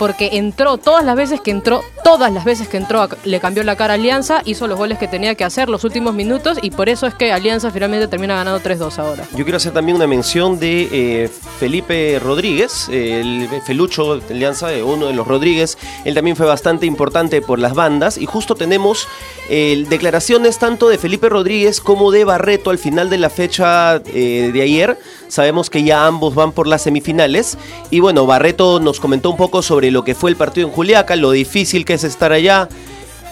Porque 0.00 0.30
entró, 0.32 0.78
todas 0.78 1.04
las 1.04 1.14
veces 1.14 1.42
que 1.42 1.50
entró, 1.50 1.82
todas 2.02 2.32
las 2.32 2.46
veces 2.46 2.68
que 2.68 2.78
entró, 2.78 3.06
le 3.24 3.38
cambió 3.38 3.62
la 3.64 3.76
cara 3.76 3.92
a 3.92 3.96
Alianza, 3.96 4.40
hizo 4.46 4.66
los 4.66 4.78
goles 4.78 4.96
que 4.96 5.06
tenía 5.08 5.34
que 5.34 5.44
hacer 5.44 5.68
los 5.68 5.84
últimos 5.84 6.14
minutos 6.14 6.56
y 6.62 6.70
por 6.70 6.88
eso 6.88 7.06
es 7.06 7.14
que 7.14 7.32
Alianza 7.32 7.70
finalmente 7.70 8.08
termina 8.08 8.34
ganando 8.34 8.60
3-2 8.60 8.98
ahora. 8.98 9.24
Yo 9.36 9.44
quiero 9.44 9.58
hacer 9.58 9.72
también 9.72 9.96
una 9.96 10.06
mención 10.06 10.58
de 10.58 10.88
eh, 10.90 11.28
Felipe 11.58 12.18
Rodríguez, 12.18 12.88
el 12.88 13.46
Felucho 13.66 14.16
de 14.16 14.34
Alianza, 14.34 14.72
eh, 14.72 14.82
uno 14.82 15.06
de 15.06 15.12
los 15.12 15.26
Rodríguez. 15.26 15.76
Él 16.06 16.14
también 16.14 16.34
fue 16.34 16.46
bastante 16.46 16.86
importante 16.86 17.42
por 17.42 17.58
las 17.58 17.74
bandas. 17.74 18.16
Y 18.16 18.24
justo 18.24 18.54
tenemos 18.54 19.06
eh, 19.48 19.84
declaraciones 19.88 20.58
tanto 20.58 20.88
de 20.88 20.96
Felipe 20.96 21.28
Rodríguez 21.28 21.80
como 21.80 22.10
de 22.10 22.24
Barreto 22.24 22.70
al 22.70 22.78
final 22.78 23.10
de 23.10 23.18
la 23.18 23.30
fecha 23.30 23.96
eh, 23.96 24.50
de 24.52 24.62
ayer. 24.62 24.98
Sabemos 25.28 25.70
que 25.70 25.82
ya 25.82 26.06
ambos 26.06 26.34
van 26.34 26.52
por 26.52 26.66
las 26.66 26.82
semifinales. 26.82 27.58
Y 27.90 28.00
bueno, 28.00 28.26
Barreto 28.26 28.80
nos 28.80 29.00
comentó 29.00 29.28
un 29.30 29.36
poco 29.36 29.62
sobre 29.62 29.89
lo 29.90 30.04
que 30.04 30.14
fue 30.14 30.30
el 30.30 30.36
partido 30.36 30.68
en 30.68 30.72
Juliaca, 30.72 31.16
lo 31.16 31.30
difícil 31.30 31.84
que 31.84 31.94
es 31.94 32.04
estar 32.04 32.32
allá. 32.32 32.68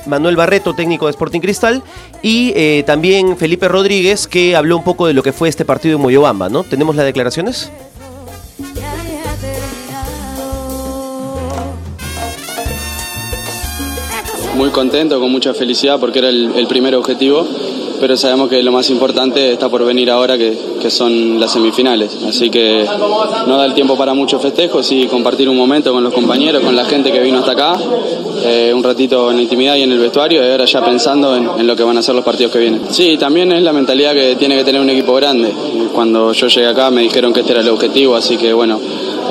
Manuel 0.06 0.36
Barreto, 0.36 0.74
técnico 0.74 1.06
de 1.06 1.10
Sporting 1.10 1.40
Cristal, 1.40 1.82
y 2.22 2.52
eh, 2.56 2.82
también 2.86 3.36
Felipe 3.36 3.68
Rodríguez, 3.68 4.26
que 4.26 4.56
habló 4.56 4.76
un 4.76 4.84
poco 4.84 5.06
de 5.06 5.12
lo 5.12 5.22
que 5.22 5.32
fue 5.32 5.48
este 5.48 5.64
partido 5.64 5.96
en 5.96 6.02
Moyobamba, 6.02 6.48
¿no? 6.48 6.64
¿Tenemos 6.64 6.96
las 6.96 7.04
declaraciones? 7.04 7.70
Muy 14.54 14.70
contento, 14.70 15.20
con 15.20 15.30
mucha 15.30 15.54
felicidad 15.54 16.00
porque 16.00 16.18
era 16.18 16.30
el, 16.30 16.52
el 16.56 16.66
primer 16.66 16.94
objetivo, 16.94 17.46
pero 18.00 18.16
sabemos 18.16 18.48
que 18.48 18.62
lo 18.62 18.72
más 18.72 18.90
importante 18.90 19.52
está 19.52 19.68
por 19.68 19.84
venir 19.84 20.10
ahora, 20.10 20.38
que, 20.38 20.56
que 20.80 20.90
son 20.90 21.38
las 21.38 21.52
semifinales. 21.52 22.16
Así 22.26 22.50
que 22.50 22.84
no 23.46 23.56
da 23.56 23.64
el 23.66 23.74
tiempo 23.74 23.96
para 23.96 24.14
muchos 24.14 24.40
festejos 24.40 24.90
y 24.92 25.06
compartir 25.06 25.48
un 25.48 25.56
momento 25.56 25.92
con 25.92 26.02
los 26.02 26.12
compañeros, 26.12 26.62
con 26.62 26.74
la 26.76 26.84
gente 26.84 27.10
que 27.10 27.20
vino 27.20 27.38
hasta 27.38 27.52
acá, 27.52 27.78
eh, 28.44 28.72
un 28.74 28.82
ratito 28.82 29.30
en 29.30 29.36
la 29.36 29.42
intimidad 29.42 29.76
y 29.76 29.82
en 29.82 29.92
el 29.92 29.98
vestuario, 29.98 30.46
y 30.46 30.50
ahora 30.50 30.64
ya 30.64 30.84
pensando 30.84 31.36
en, 31.36 31.48
en 31.58 31.66
lo 31.66 31.74
que 31.74 31.82
van 31.82 31.96
a 31.98 32.02
ser 32.02 32.14
los 32.14 32.24
partidos 32.24 32.52
que 32.52 32.58
vienen. 32.58 32.82
Sí, 32.90 33.16
también 33.18 33.50
es 33.52 33.62
la 33.62 33.72
mentalidad 33.72 34.14
que 34.14 34.36
tiene 34.36 34.56
que 34.56 34.64
tener 34.64 34.80
un 34.80 34.90
equipo 34.90 35.14
grande. 35.14 35.52
Cuando 35.92 36.32
yo 36.32 36.46
llegué 36.46 36.66
acá 36.66 36.90
me 36.90 37.02
dijeron 37.02 37.32
que 37.32 37.40
este 37.40 37.52
era 37.52 37.60
el 37.62 37.68
objetivo, 37.68 38.14
así 38.14 38.36
que 38.36 38.52
bueno, 38.52 38.80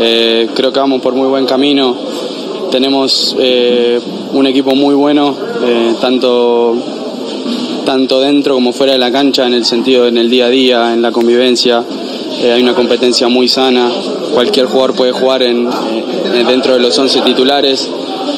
eh, 0.01 0.49
creo 0.53 0.73
que 0.73 0.79
vamos 0.79 1.01
por 1.01 1.13
muy 1.13 1.27
buen 1.27 1.45
camino. 1.45 1.95
Tenemos 2.71 3.35
eh, 3.39 3.99
un 4.33 4.45
equipo 4.45 4.75
muy 4.75 4.93
bueno, 4.93 5.33
tanto, 6.01 6.75
tanto 7.87 8.19
dentro 8.19 8.55
como 8.55 8.73
fuera 8.73 8.91
de 8.91 8.99
la 8.99 9.13
cancha, 9.13 9.47
en 9.47 9.53
el 9.53 9.63
sentido 9.63 10.09
en 10.09 10.17
el 10.17 10.29
día 10.29 10.47
a 10.47 10.49
día, 10.49 10.93
en 10.93 11.01
la 11.01 11.13
convivencia. 11.13 11.85
Eh, 12.41 12.51
hay 12.51 12.61
una 12.61 12.73
competencia 12.73 13.29
muy 13.29 13.47
sana, 13.47 13.89
cualquier 14.33 14.65
jugador 14.65 14.93
puede 14.93 15.13
jugar 15.13 15.41
en, 15.41 15.65
eh, 15.65 16.43
dentro 16.45 16.73
de 16.73 16.81
los 16.81 16.99
11 16.99 17.21
titulares. 17.21 17.89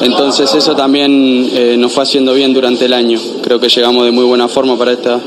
Entonces 0.02 0.54
eso 0.54 0.76
también 0.76 1.50
eh, 1.52 1.74
nos 1.76 1.90
fue 1.90 2.04
haciendo 2.04 2.32
bien 2.32 2.54
durante 2.54 2.84
el 2.84 2.92
año. 2.92 3.18
Creo 3.42 3.58
que 3.58 3.68
llegamos 3.68 4.04
de 4.04 4.12
muy 4.12 4.24
buena 4.24 4.46
forma 4.46 4.78
para 4.78 4.92
esta, 4.92 5.18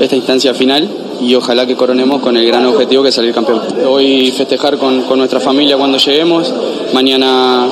esta 0.00 0.16
instancia 0.16 0.54
final 0.54 0.88
y 1.20 1.34
ojalá 1.34 1.66
que 1.66 1.76
coronemos 1.76 2.22
con 2.22 2.34
el 2.38 2.46
gran 2.46 2.64
objetivo 2.64 3.02
que 3.02 3.10
es 3.10 3.14
salir 3.14 3.34
campeón. 3.34 3.60
Hoy 3.86 4.30
festejar 4.30 4.78
con, 4.78 5.02
con 5.02 5.18
nuestra 5.18 5.38
familia 5.38 5.76
cuando 5.76 5.98
lleguemos, 5.98 6.50
mañana 6.94 7.68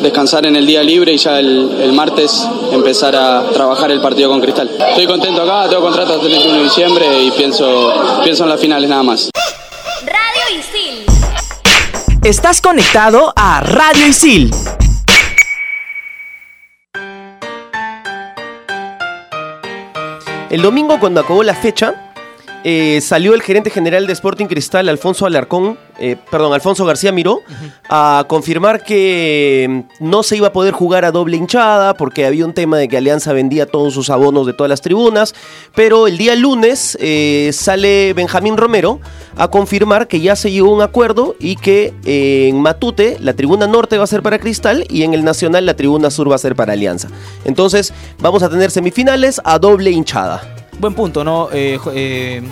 descansar 0.00 0.46
en 0.46 0.56
el 0.56 0.66
día 0.66 0.82
libre 0.82 1.12
y 1.12 1.18
ya 1.18 1.38
el, 1.38 1.78
el 1.80 1.92
martes 1.92 2.46
empezar 2.72 3.14
a 3.16 3.50
trabajar 3.52 3.90
el 3.90 4.00
partido 4.00 4.30
con 4.30 4.40
Cristal. 4.40 4.70
Estoy 4.88 5.06
contento 5.06 5.42
acá, 5.42 5.68
tengo 5.68 5.82
contrato 5.82 6.14
hasta 6.14 6.26
el 6.26 6.32
31 6.32 6.58
de 6.58 6.64
diciembre 6.64 7.22
y 7.22 7.30
pienso, 7.32 7.92
pienso 8.24 8.44
en 8.44 8.50
las 8.50 8.60
finales 8.60 8.88
nada 8.88 9.02
más. 9.02 9.30
Radio 10.04 10.58
Isil. 10.58 11.04
Estás 12.24 12.60
conectado 12.60 13.32
a 13.36 13.60
Radio 13.60 14.06
Isil. 14.06 14.50
El 20.50 20.62
domingo, 20.62 20.98
cuando 20.98 21.20
acabó 21.20 21.44
la 21.44 21.54
fecha, 21.54 22.09
eh, 22.64 23.00
salió 23.00 23.34
el 23.34 23.42
gerente 23.42 23.70
general 23.70 24.06
de 24.06 24.12
Sporting 24.12 24.46
Cristal, 24.46 24.88
Alfonso 24.88 25.24
Alarcón, 25.24 25.78
eh, 25.98 26.16
perdón, 26.30 26.52
Alfonso 26.52 26.84
García 26.84 27.10
Miró, 27.10 27.40
a 27.88 28.24
confirmar 28.28 28.84
que 28.84 29.66
mm, 30.00 30.04
no 30.10 30.22
se 30.22 30.36
iba 30.36 30.48
a 30.48 30.52
poder 30.52 30.72
jugar 30.72 31.04
a 31.04 31.10
doble 31.10 31.36
hinchada 31.36 31.94
porque 31.94 32.26
había 32.26 32.44
un 32.44 32.52
tema 32.52 32.76
de 32.76 32.88
que 32.88 32.96
Alianza 32.96 33.32
vendía 33.32 33.66
todos 33.66 33.94
sus 33.94 34.10
abonos 34.10 34.46
de 34.46 34.52
todas 34.52 34.68
las 34.68 34.82
tribunas. 34.82 35.34
Pero 35.74 36.06
el 36.06 36.18
día 36.18 36.36
lunes 36.36 36.98
eh, 37.00 37.50
sale 37.52 38.12
Benjamín 38.12 38.56
Romero 38.56 39.00
a 39.36 39.48
confirmar 39.48 40.06
que 40.06 40.20
ya 40.20 40.36
se 40.36 40.50
llegó 40.50 40.68
a 40.68 40.74
un 40.74 40.82
acuerdo 40.82 41.36
y 41.38 41.56
que 41.56 41.94
en 42.04 42.60
Matute 42.60 43.16
la 43.20 43.32
tribuna 43.32 43.66
norte 43.66 43.96
va 43.96 44.04
a 44.04 44.06
ser 44.06 44.22
para 44.22 44.38
Cristal 44.38 44.86
y 44.90 45.04
en 45.04 45.14
el 45.14 45.24
Nacional 45.24 45.64
la 45.64 45.74
tribuna 45.74 46.10
sur 46.10 46.30
va 46.30 46.34
a 46.34 46.38
ser 46.38 46.54
para 46.56 46.74
Alianza. 46.74 47.08
Entonces 47.44 47.94
vamos 48.18 48.42
a 48.42 48.50
tener 48.50 48.70
semifinales 48.70 49.40
a 49.44 49.58
doble 49.58 49.90
hinchada. 49.90 50.59
Buen 50.80 50.94
punto, 50.94 51.22
¿no? 51.24 51.48
Eh, 51.52 51.78
eh, 51.94 52.42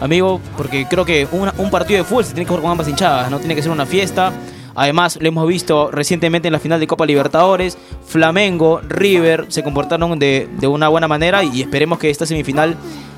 amigo, 0.00 0.40
porque 0.56 0.86
creo 0.88 1.04
que 1.04 1.28
una- 1.32 1.52
un 1.58 1.70
partido 1.70 1.98
de 1.98 2.04
fútbol 2.04 2.24
se 2.24 2.32
tiene 2.32 2.44
que 2.44 2.48
jugar 2.48 2.62
con 2.62 2.70
ambas 2.72 2.88
hinchadas, 2.88 3.30
no 3.30 3.38
tiene 3.38 3.54
que 3.54 3.62
ser 3.62 3.70
una 3.70 3.84
fiesta. 3.86 4.32
Además, 4.74 5.18
lo 5.20 5.28
hemos 5.28 5.46
visto 5.48 5.90
recientemente 5.90 6.48
en 6.48 6.52
la 6.52 6.60
final 6.60 6.78
de 6.80 6.86
Copa 6.86 7.04
Libertadores, 7.04 7.76
Flamengo, 8.06 8.80
River 8.88 9.46
se 9.48 9.62
comportaron 9.64 10.18
de, 10.18 10.48
de 10.58 10.66
una 10.66 10.88
buena 10.88 11.08
manera 11.08 11.42
y 11.42 11.60
esperemos 11.62 11.98
que 11.98 12.08
esta 12.10 12.24
semifinal 12.26 12.76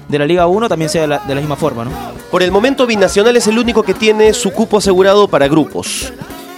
de 0.09 0.19
la 0.19 0.25
Liga 0.26 0.47
1 0.47 0.69
también 0.69 0.88
sea 0.88 1.02
de 1.02 1.09
la, 1.09 1.19
de 1.19 1.35
la 1.35 1.40
misma 1.40 1.57
forma, 1.57 1.85
¿no? 1.85 1.90
Por 2.30 2.42
el 2.42 2.50
momento 2.50 2.87
Binacional 2.87 3.37
es 3.37 3.47
el 3.47 3.59
único 3.59 3.83
que 3.83 3.92
tiene 3.95 4.33
su 4.33 4.50
cupo 4.52 4.78
asegurado 4.78 5.28
para 5.28 5.47
grupos. 5.49 6.12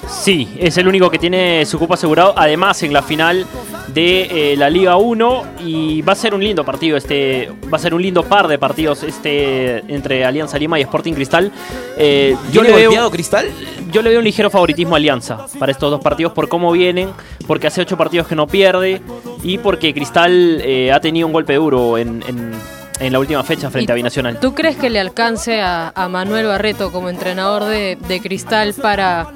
Sí, 0.09 0.49
es 0.59 0.77
el 0.79 0.87
único 0.89 1.11
que 1.11 1.19
tiene 1.19 1.67
su 1.67 1.79
cupo 1.79 1.95
asegurado. 1.95 2.33
Además, 2.37 2.83
en 2.83 2.93
la 2.93 3.03
final 3.03 3.45
de 3.89 4.53
eh, 4.53 4.57
la 4.57 4.69
Liga 4.71 4.97
1. 4.97 5.43
Y 5.65 6.03
va 6.03 6.13
a 6.13 6.17
ser 6.17 6.35
un 6.35 6.43
lindo 6.43 6.65
partido. 6.65 6.97
Este, 6.97 7.51
va 7.73 7.77
a 7.77 7.81
ser 7.81 7.95
un 7.95 8.03
lindo 8.03 8.23
par 8.25 8.49
de 8.49 8.59
partidos 8.59 9.03
este 9.03 9.79
entre 9.93 10.25
Alianza 10.25 10.59
Lima 10.59 10.79
y 10.79 10.83
Sporting 10.83 11.15
Cristal. 11.15 11.51
Eh, 11.97 12.37
yo, 12.53 12.63
¿Viene 12.63 12.77
le 12.77 12.89
veo, 12.89 13.11
Cristal? 13.11 13.47
yo 13.91 14.03
le 14.03 14.11
veo 14.11 14.19
un 14.19 14.25
ligero 14.25 14.51
favoritismo 14.51 14.95
a 14.95 14.99
Alianza 14.99 15.47
para 15.59 15.73
estos 15.73 15.91
dos 15.91 16.01
partidos 16.01 16.33
por 16.33 16.49
cómo 16.49 16.73
vienen. 16.73 17.11
Porque 17.47 17.67
hace 17.67 17.81
ocho 17.83 17.97
partidos 17.97 18.27
que 18.27 18.35
no 18.37 18.47
pierde. 18.47 19.01
Y 19.43 19.59
porque 19.59 19.93
Cristal 19.93 20.61
eh, 20.63 20.93
ha 20.93 21.01
tenido 21.01 21.27
un 21.27 21.33
golpe 21.33 21.55
duro 21.55 21.99
en, 21.99 22.23
en- 22.29 22.53
en 23.01 23.13
la 23.13 23.19
última 23.19 23.43
fecha 23.43 23.71
frente 23.71 23.93
a 23.93 23.95
Binacional. 23.95 24.39
¿Tú 24.41 24.55
crees 24.55 24.77
que 24.77 24.91
le 24.91 25.01
alcance 25.01 25.61
a, 25.61 25.93
a 25.95 26.09
Manuel 26.09 26.47
Barreto 26.47 26.93
como 26.93 27.09
entrenador 27.09 27.65
de, 27.65 27.97
de 28.09 28.21
Cristal 28.21 28.75
para, 28.75 29.29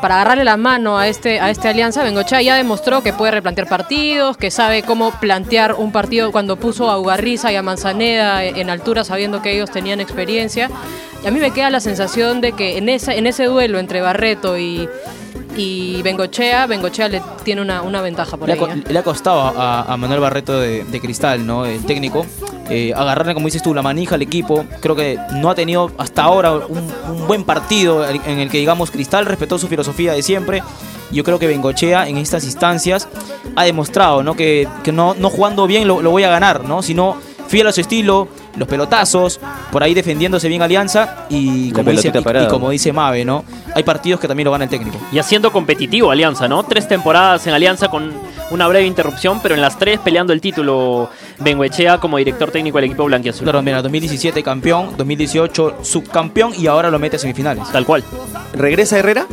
para 0.00 0.16
agarrarle 0.16 0.44
la 0.44 0.56
mano 0.56 0.98
a 0.98 1.08
este, 1.08 1.40
a 1.40 1.50
este 1.50 1.68
alianza? 1.68 2.04
Bengochea 2.04 2.42
ya 2.42 2.56
demostró 2.56 3.02
que 3.02 3.12
puede 3.12 3.32
replantear 3.32 3.68
partidos, 3.68 4.36
que 4.36 4.50
sabe 4.50 4.82
cómo 4.82 5.10
plantear 5.20 5.74
un 5.74 5.92
partido 5.92 6.32
cuando 6.32 6.56
puso 6.56 6.90
a 6.90 6.98
Ugarriza 6.98 7.52
y 7.52 7.56
a 7.56 7.62
Manzaneda 7.62 8.44
en 8.44 8.70
altura 8.70 9.04
sabiendo 9.04 9.42
que 9.42 9.52
ellos 9.52 9.70
tenían 9.70 10.00
experiencia. 10.00 10.70
Y 11.22 11.26
a 11.26 11.30
mí 11.30 11.40
me 11.40 11.52
queda 11.52 11.70
la 11.70 11.80
sensación 11.80 12.40
de 12.40 12.52
que 12.52 12.78
en, 12.78 12.88
esa, 12.88 13.14
en 13.14 13.26
ese 13.26 13.44
duelo 13.44 13.78
entre 13.78 14.00
Barreto 14.00 14.58
y, 14.58 14.88
y 15.56 16.02
Bengochea, 16.02 16.66
Bengochea 16.66 17.08
le 17.08 17.22
tiene 17.44 17.60
una, 17.62 17.82
una 17.82 18.00
ventaja 18.00 18.36
por 18.36 18.48
Le 18.48 18.54
ahí. 18.54 18.60
¿eh? 18.60 18.84
le 18.88 18.98
ha 18.98 19.02
costado 19.02 19.40
a, 19.40 19.82
a 19.82 19.96
Manuel 19.96 20.20
Barreto 20.20 20.58
de, 20.58 20.84
de 20.84 21.00
Cristal, 21.00 21.46
¿no? 21.46 21.66
El 21.66 21.84
técnico. 21.84 22.26
eh, 22.70 22.92
agarrarle, 22.94 23.34
como 23.34 23.46
dices 23.46 23.62
tú, 23.62 23.74
la 23.74 23.82
manija 23.82 24.14
al 24.14 24.22
equipo. 24.22 24.64
Creo 24.80 24.96
que 24.96 25.18
no 25.34 25.50
ha 25.50 25.54
tenido 25.54 25.90
hasta 25.98 26.22
ahora 26.22 26.52
un, 26.52 26.90
un 27.10 27.26
buen 27.26 27.44
partido 27.44 28.08
en 28.08 28.38
el 28.38 28.50
que, 28.50 28.58
digamos, 28.58 28.90
Cristal 28.90 29.26
respetó 29.26 29.58
su 29.58 29.68
filosofía 29.68 30.12
de 30.12 30.22
siempre. 30.22 30.62
Yo 31.10 31.24
creo 31.24 31.38
que 31.38 31.46
Bengochea 31.46 32.08
en 32.08 32.16
estas 32.16 32.44
instancias 32.44 33.06
ha 33.56 33.64
demostrado, 33.64 34.22
¿no? 34.22 34.34
Que, 34.34 34.66
que 34.82 34.92
no, 34.92 35.14
no 35.14 35.28
jugando 35.28 35.66
bien 35.66 35.86
lo, 35.86 36.00
lo 36.00 36.10
voy 36.10 36.24
a 36.24 36.30
ganar, 36.30 36.64
¿no? 36.64 36.80
Sino 36.82 37.16
fiel 37.48 37.66
a 37.66 37.72
su 37.72 37.82
estilo, 37.82 38.28
los 38.56 38.68
pelotazos, 38.68 39.40
por 39.70 39.82
ahí 39.82 39.94
defendiéndose 39.94 40.48
bien 40.48 40.62
Alianza 40.62 41.26
y 41.30 41.70
como, 41.72 41.90
dice, 41.90 42.10
y- 42.14 42.18
y 42.18 42.22
parada. 42.22 42.48
como 42.48 42.70
dice 42.70 42.92
Mave, 42.92 43.24
¿no? 43.24 43.44
Hay 43.74 43.82
partidos 43.82 44.20
que 44.20 44.28
también 44.28 44.44
lo 44.44 44.52
gana 44.52 44.64
el 44.64 44.70
técnico. 44.70 44.98
Y 45.12 45.18
haciendo 45.18 45.50
competitivo 45.52 46.10
Alianza, 46.10 46.48
¿no? 46.48 46.62
Tres 46.64 46.86
temporadas 46.88 47.46
en 47.46 47.54
Alianza 47.54 47.88
con 47.88 48.12
una 48.50 48.68
breve 48.68 48.86
interrupción, 48.86 49.40
pero 49.42 49.54
en 49.54 49.62
las 49.62 49.78
tres 49.78 49.98
peleando 50.00 50.32
el 50.34 50.40
título 50.42 51.08
Benguechea 51.38 51.98
como 51.98 52.18
director 52.18 52.50
técnico 52.50 52.76
del 52.78 52.84
equipo 52.84 53.04
blanquiazul. 53.04 53.44
Claro, 53.44 53.62
mira, 53.62 53.80
2017 53.80 54.42
campeón, 54.42 54.90
2018 54.98 55.78
subcampeón 55.82 56.52
y 56.58 56.66
ahora 56.66 56.90
lo 56.90 56.98
mete 56.98 57.16
a 57.16 57.18
semifinales. 57.18 57.70
Tal 57.72 57.86
cual. 57.86 58.04
¿Regresa 58.52 58.98
Herrera? 58.98 59.26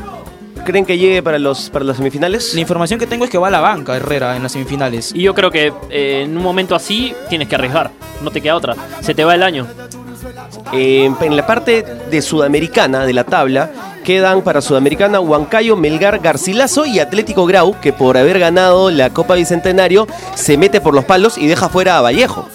¿Creen 0.70 0.86
que 0.86 1.00
llegue 1.00 1.24
para, 1.24 1.40
los, 1.40 1.72
para 1.72 1.84
las 1.84 1.98
semifinales? 1.98 2.54
La 2.54 2.62
información 2.62 3.00
que 3.00 3.08
tengo 3.08 3.26
es 3.26 3.32
que 3.32 3.40
va 3.40 3.48
a 3.48 3.50
la 3.50 3.60
banca 3.60 3.96
Herrera 3.96 4.36
en 4.36 4.44
las 4.44 4.52
semifinales. 4.52 5.12
Y 5.16 5.24
yo 5.24 5.34
creo 5.34 5.50
que 5.50 5.74
eh, 5.90 6.22
en 6.26 6.38
un 6.38 6.44
momento 6.44 6.76
así 6.76 7.16
tienes 7.28 7.48
que 7.48 7.56
arriesgar. 7.56 7.90
No 8.22 8.30
te 8.30 8.40
queda 8.40 8.56
otra. 8.56 8.76
Se 9.02 9.16
te 9.16 9.24
va 9.24 9.34
el 9.34 9.42
año. 9.42 9.66
Eh, 10.72 11.12
en 11.22 11.36
la 11.36 11.48
parte 11.48 11.82
de 11.82 12.22
Sudamericana 12.22 13.04
de 13.08 13.14
la 13.14 13.24
tabla 13.24 13.72
quedan 14.04 14.44
para 14.44 14.62
Sudamericana 14.62 15.20
Huancayo, 15.20 15.76
Melgar, 15.76 16.20
Garcilaso 16.20 16.86
y 16.86 17.00
Atlético 17.00 17.48
Grau, 17.48 17.76
que 17.82 17.92
por 17.92 18.16
haber 18.16 18.38
ganado 18.38 18.92
la 18.92 19.10
Copa 19.10 19.34
Bicentenario 19.34 20.08
se 20.36 20.56
mete 20.60 20.82
por 20.82 20.94
los 20.94 21.06
palos 21.06 21.40
y 21.40 21.48
deja 21.48 21.70
fuera 21.70 21.98
a 21.98 22.02
Vallejo. 22.02 22.48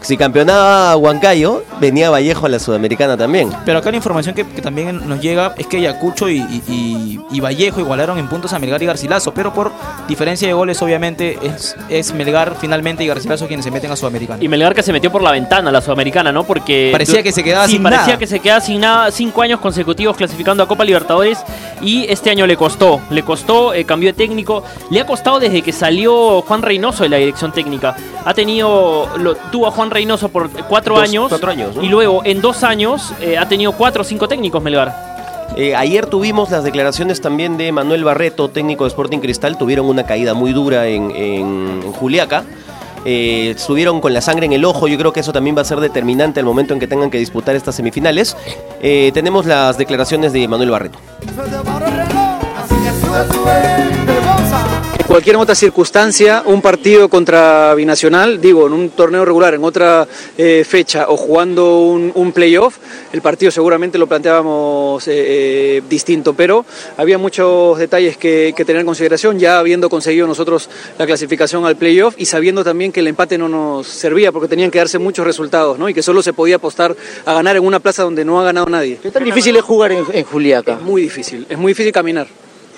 Si 0.00 0.16
campeonaba 0.16 0.96
Huancayo, 0.96 1.64
venía 1.80 2.10
Vallejo 2.10 2.46
a 2.46 2.48
la 2.48 2.58
Sudamericana 2.58 3.16
también. 3.16 3.50
Pero 3.64 3.78
acá 3.78 3.90
la 3.90 3.96
información 3.96 4.34
que, 4.34 4.46
que 4.46 4.60
también 4.62 5.08
nos 5.08 5.20
llega 5.20 5.54
es 5.56 5.66
que 5.66 5.78
Ayacucho 5.78 6.28
y, 6.28 6.38
y- 6.38 6.62
y- 6.68 7.20
y 7.30 7.40
Vallejo 7.40 7.80
igualaron 7.80 8.18
en 8.18 8.28
puntos 8.28 8.52
a 8.52 8.58
Melgar 8.58 8.82
y 8.82 8.86
Garcilaso, 8.86 9.32
pero 9.34 9.52
por 9.52 9.70
diferencia 10.08 10.48
de 10.48 10.54
goles 10.54 10.80
obviamente 10.82 11.38
es, 11.42 11.76
es 11.88 12.12
Melgar 12.14 12.56
finalmente 12.60 13.04
y 13.04 13.06
Garcilaso 13.06 13.46
quienes 13.46 13.64
se 13.64 13.70
meten 13.70 13.90
a 13.90 13.96
Sudamericana. 13.96 14.42
Y 14.42 14.48
Melgar 14.48 14.74
que 14.74 14.82
se 14.82 14.92
metió 14.92 15.10
por 15.12 15.22
la 15.22 15.32
ventana 15.32 15.68
a 15.68 15.72
la 15.72 15.80
Sudamericana, 15.80 16.32
¿no? 16.32 16.44
Porque. 16.44 16.88
Parecía 16.92 17.22
que 17.22 17.32
se 17.32 17.42
quedaba 17.44 17.66
Sí, 17.66 17.72
sin 17.72 17.82
parecía 17.82 18.06
nada. 18.06 18.18
que 18.18 18.26
se 18.26 18.40
quedaba 18.40 18.60
sin 18.60 18.80
nada. 18.80 19.10
Cinco 19.10 19.42
años 19.42 19.60
consecutivos 19.60 20.16
clasificando 20.16 20.62
a 20.62 20.68
Copa 20.68 20.84
Libertadores. 20.84 21.38
Y 21.82 22.06
este 22.10 22.30
año 22.30 22.46
le 22.46 22.56
costó. 22.56 23.00
Le 23.10 23.22
costó, 23.22 23.72
eh, 23.74 23.84
cambió 23.84 24.08
de 24.08 24.14
técnico. 24.14 24.64
Le 24.90 25.00
ha 25.00 25.06
costado 25.06 25.38
desde 25.38 25.62
que 25.62 25.72
salió 25.72 26.42
Juan 26.42 26.62
Reynoso 26.62 27.02
de 27.04 27.08
la 27.08 27.16
dirección 27.18 27.52
técnica. 27.52 27.94
Ha 28.24 28.34
tenido. 28.34 29.08
Lo, 29.18 29.34
tuvo 29.36 29.66
a 29.66 29.70
Juan 29.70 29.90
Reynoso 29.90 30.28
por 30.28 30.50
cuatro 30.50 30.94
Dos- 30.96 31.04
años. 31.08 31.26
cuatro 31.28 31.50
años, 31.50 31.67
¿no? 31.74 31.82
Y 31.82 31.88
luego, 31.88 32.22
en 32.24 32.40
dos 32.40 32.62
años, 32.64 33.12
eh, 33.20 33.36
ha 33.38 33.48
tenido 33.48 33.72
cuatro 33.72 34.02
o 34.02 34.04
cinco 34.04 34.28
técnicos 34.28 34.62
Melgar. 34.62 35.08
Eh, 35.56 35.74
ayer 35.74 36.06
tuvimos 36.06 36.50
las 36.50 36.62
declaraciones 36.62 37.20
también 37.20 37.56
de 37.56 37.72
Manuel 37.72 38.04
Barreto, 38.04 38.48
técnico 38.48 38.84
de 38.84 38.88
Sporting 38.88 39.18
Cristal. 39.18 39.56
Tuvieron 39.58 39.86
una 39.86 40.04
caída 40.04 40.34
muy 40.34 40.52
dura 40.52 40.86
en, 40.86 41.10
en- 41.10 41.80
en 41.84 41.92
Juliaca. 41.92 42.44
Eh, 43.04 43.54
estuvieron 43.56 44.00
con 44.00 44.12
la 44.12 44.20
sangre 44.20 44.44
en 44.46 44.52
el 44.52 44.64
ojo. 44.64 44.88
Yo 44.88 44.98
creo 44.98 45.12
que 45.12 45.20
eso 45.20 45.32
también 45.32 45.56
va 45.56 45.62
a 45.62 45.64
ser 45.64 45.80
determinante 45.80 46.40
al 46.40 46.46
momento 46.46 46.74
en 46.74 46.80
que 46.80 46.86
tengan 46.86 47.10
que 47.10 47.18
disputar 47.18 47.56
estas 47.56 47.74
semifinales. 47.76 48.36
Eh, 48.82 49.10
tenemos 49.14 49.46
las 49.46 49.78
declaraciones 49.78 50.32
de 50.32 50.46
Manuel 50.48 50.70
Barreto. 50.70 50.98
Cualquier 55.08 55.36
otra 55.36 55.54
circunstancia, 55.54 56.42
un 56.44 56.60
partido 56.60 57.08
contra 57.08 57.74
Binacional, 57.74 58.42
digo, 58.42 58.66
en 58.66 58.74
un 58.74 58.90
torneo 58.90 59.24
regular, 59.24 59.54
en 59.54 59.64
otra 59.64 60.06
eh, 60.36 60.66
fecha 60.68 61.06
o 61.08 61.16
jugando 61.16 61.80
un, 61.80 62.12
un 62.14 62.30
playoff, 62.30 62.76
el 63.10 63.22
partido 63.22 63.50
seguramente 63.50 63.96
lo 63.96 64.06
planteábamos 64.06 65.08
eh, 65.08 65.12
eh, 65.16 65.82
distinto, 65.88 66.34
pero 66.34 66.66
había 66.98 67.16
muchos 67.16 67.78
detalles 67.78 68.18
que, 68.18 68.52
que 68.54 68.66
tener 68.66 68.80
en 68.80 68.86
consideración, 68.86 69.38
ya 69.38 69.58
habiendo 69.58 69.88
conseguido 69.88 70.26
nosotros 70.26 70.68
la 70.98 71.06
clasificación 71.06 71.64
al 71.64 71.76
playoff 71.76 72.14
y 72.18 72.26
sabiendo 72.26 72.62
también 72.62 72.92
que 72.92 73.00
el 73.00 73.06
empate 73.06 73.38
no 73.38 73.48
nos 73.48 73.86
servía 73.86 74.30
porque 74.30 74.46
tenían 74.46 74.70
que 74.70 74.76
darse 74.76 74.98
muchos 74.98 75.24
resultados 75.24 75.78
¿no? 75.78 75.88
y 75.88 75.94
que 75.94 76.02
solo 76.02 76.22
se 76.22 76.34
podía 76.34 76.56
apostar 76.56 76.94
a 77.24 77.32
ganar 77.32 77.56
en 77.56 77.64
una 77.64 77.80
plaza 77.80 78.02
donde 78.02 78.26
no 78.26 78.38
ha 78.42 78.44
ganado 78.44 78.66
nadie. 78.66 78.98
¿Qué 79.02 79.10
tan 79.10 79.24
difícil 79.24 79.56
es 79.56 79.62
jugar 79.62 79.90
en, 79.90 80.04
en 80.12 80.24
Juliaca? 80.24 80.74
Es 80.74 80.82
muy 80.82 81.00
difícil, 81.00 81.46
es 81.48 81.56
muy 81.56 81.70
difícil 81.70 81.92
caminar. 81.92 82.28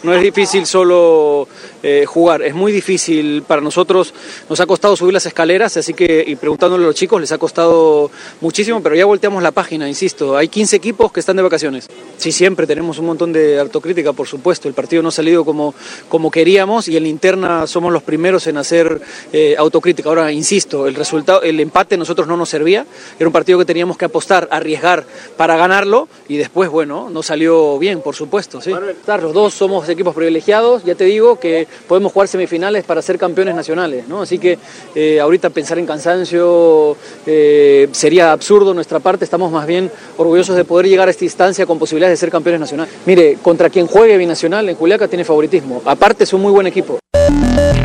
No 0.03 0.15
es 0.15 0.23
difícil 0.23 0.65
solo 0.65 1.47
eh, 1.83 2.07
jugar, 2.07 2.41
es 2.43 2.55
muy 2.55 2.73
difícil 2.73 3.43
para 3.47 3.61
nosotros. 3.61 4.15
Nos 4.49 4.59
ha 4.59 4.67
costado 4.67 4.97
subir 4.97 5.13
las 5.13 5.27
escaleras, 5.27 5.77
así 5.77 5.93
que, 5.93 6.25
y 6.27 6.37
preguntándole 6.37 6.85
a 6.85 6.87
los 6.87 6.97
chicos, 6.97 7.21
les 7.21 7.33
ha 7.33 7.39
costado 7.39 8.11
muchísimo, 8.41 8.83
pero 8.83 8.95
ya 8.95 9.05
volteamos 9.05 9.43
la 9.43 9.51
página, 9.51 9.87
insisto. 9.87 10.39
Hay 10.39 10.49
15 10.49 10.77
equipos 10.77 11.13
que 11.13 11.21
están 11.21 11.37
de 11.37 11.43
vacaciones. 11.43 11.87
Sí, 12.17 12.33
siempre 12.33 12.67
tenemos 12.67 12.99
un 12.99 13.07
montón 13.07 13.33
de 13.33 13.61
autocrítica, 13.61 14.15
por 14.15 14.27
supuesto. 14.27 14.69
El 14.69 14.75
partido 14.75 15.03
no 15.03 15.11
ha 15.11 15.13
salido 15.13 15.45
como, 15.45 15.75
como 16.09 16.31
queríamos 16.31 16.89
y 16.89 16.97
en 16.97 17.03
la 17.03 17.09
interna 17.11 17.67
somos 17.67 17.93
los 17.93 18.03
primeros 18.03 18.47
en 18.47 18.57
hacer 18.57 19.03
eh, 19.35 19.55
autocrítica. 19.59 20.09
Ahora, 20.09 20.33
insisto, 20.33 20.87
el 20.87 20.95
resultado, 20.95 21.43
el 21.43 21.61
empate 21.61 21.97
a 21.97 21.99
nosotros 21.99 22.27
no 22.27 22.39
nos 22.39 22.49
servía. 22.49 22.87
Era 23.19 23.29
un 23.29 23.33
partido 23.33 23.59
que 23.59 23.67
teníamos 23.67 23.99
que 23.99 24.07
apostar, 24.07 24.49
arriesgar 24.51 25.05
para 25.37 25.57
ganarlo 25.57 26.09
y 26.27 26.39
después, 26.39 26.71
bueno, 26.71 27.11
no 27.11 27.23
salió 27.23 27.79
bien, 27.79 28.01
por 28.01 28.15
supuesto. 28.15 28.63
Sí. 28.63 28.71
Los 29.07 29.35
dos 29.35 29.53
somos 29.53 29.90
equipos 29.91 30.15
privilegiados, 30.15 30.85
ya 30.85 30.95
te 30.95 31.05
digo 31.05 31.39
que 31.39 31.67
podemos 31.89 32.13
jugar 32.13 32.29
semifinales 32.29 32.85
para 32.85 33.03
ser 33.03 33.19
campeones 33.19 33.55
nacionales, 33.55 34.09
¿no? 34.09 34.23
Así 34.23 34.39
que 34.39 34.59
eh, 34.95 35.21
ahorita 35.21 35.51
pensar 35.51 35.79
en 35.79 35.87
cansancio 35.87 36.97
eh, 37.27 37.89
sería 37.93 38.33
absurdo 38.33 38.75
nuestra 38.75 39.01
parte, 39.01 39.25
estamos 39.25 39.51
más 39.53 39.67
bien 39.67 39.91
orgullosos 40.17 40.57
de 40.57 40.65
poder 40.65 40.87
llegar 40.87 41.09
a 41.09 41.11
esta 41.11 41.25
instancia 41.25 41.67
con 41.67 41.79
posibilidades 41.79 42.19
de 42.19 42.21
ser 42.21 42.31
campeones 42.31 42.61
nacionales. 42.61 42.95
Mire, 43.07 43.39
contra 43.43 43.71
quien 43.71 43.87
juegue 43.87 44.17
Binacional 44.17 44.69
en 44.69 44.77
Juliaca 44.77 45.09
tiene 45.09 45.25
favoritismo, 45.25 45.83
aparte 45.85 46.25
es 46.25 46.33
un 46.33 46.43
muy 46.43 46.53
buen 46.53 46.67
equipo. 46.67 46.99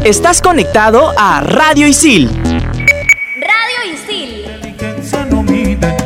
Estás 0.04 0.42
conectado 0.42 1.12
a 1.18 1.42
Radio 1.42 1.88
Isil. 1.88 2.30
Radio 2.44 3.94
Isil. 3.94 4.46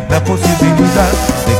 la 0.09 0.23
posibilidad 0.23 1.11
de 1.45 1.59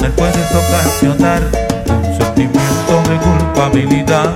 que 0.00 0.10
puedes 0.10 0.54
ocasionar 0.54 1.42
un 1.88 2.67
sentimiento 2.88 3.10
de 3.10 3.18
culpabilidad. 3.18 4.34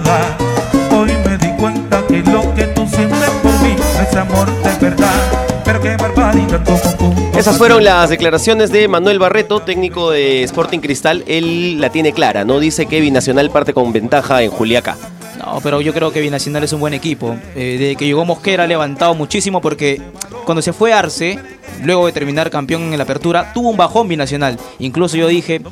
Hoy 0.90 1.10
me 1.26 1.38
di 1.38 1.56
cuenta 1.56 2.04
que 2.06 2.18
lo 2.18 2.54
que 2.54 2.64
tú 2.64 2.86
sientes 2.86 3.30
por 3.42 3.52
mí 3.62 3.74
no 3.76 4.02
es 4.02 4.14
amor 4.16 4.62
de 4.62 4.88
verdad, 4.88 5.62
pero 5.64 5.80
qué 5.80 5.96
barbaridad 5.96 6.64
como 6.64 6.96
tú. 6.96 7.38
Esas 7.38 7.56
fueron 7.56 7.82
las 7.82 8.10
declaraciones 8.10 8.70
de 8.70 8.86
Manuel 8.88 9.18
Barreto, 9.18 9.60
técnico 9.60 10.10
de 10.10 10.42
Sporting 10.44 10.80
Cristal. 10.80 11.24
Él 11.26 11.80
la 11.80 11.90
tiene 11.90 12.12
clara, 12.12 12.44
¿no? 12.44 12.60
Dice 12.60 12.86
que 12.86 13.00
Binacional 13.00 13.50
parte 13.50 13.72
con 13.72 13.92
ventaja 13.92 14.42
en 14.42 14.50
Juliaca. 14.50 14.96
No, 15.38 15.60
pero 15.62 15.80
yo 15.80 15.92
creo 15.92 16.12
que 16.12 16.20
Binacional 16.20 16.62
es 16.62 16.72
un 16.72 16.80
buen 16.80 16.94
equipo. 16.94 17.36
Eh, 17.56 17.76
desde 17.80 17.96
que 17.96 18.04
llegó 18.06 18.24
Mosquera 18.24 18.64
ha 18.64 18.66
levantado 18.66 19.14
muchísimo 19.14 19.60
porque 19.60 20.00
cuando 20.44 20.62
se 20.62 20.72
fue 20.72 20.92
Arce, 20.92 21.38
luego 21.82 22.06
de 22.06 22.12
terminar 22.12 22.50
campeón 22.50 22.92
en 22.92 22.98
la 22.98 23.04
apertura, 23.04 23.52
tuvo 23.52 23.70
un 23.70 23.76
bajón 23.76 24.06
Binacional. 24.06 24.58
Incluso 24.78 25.16
yo 25.16 25.26
dije, 25.26 25.62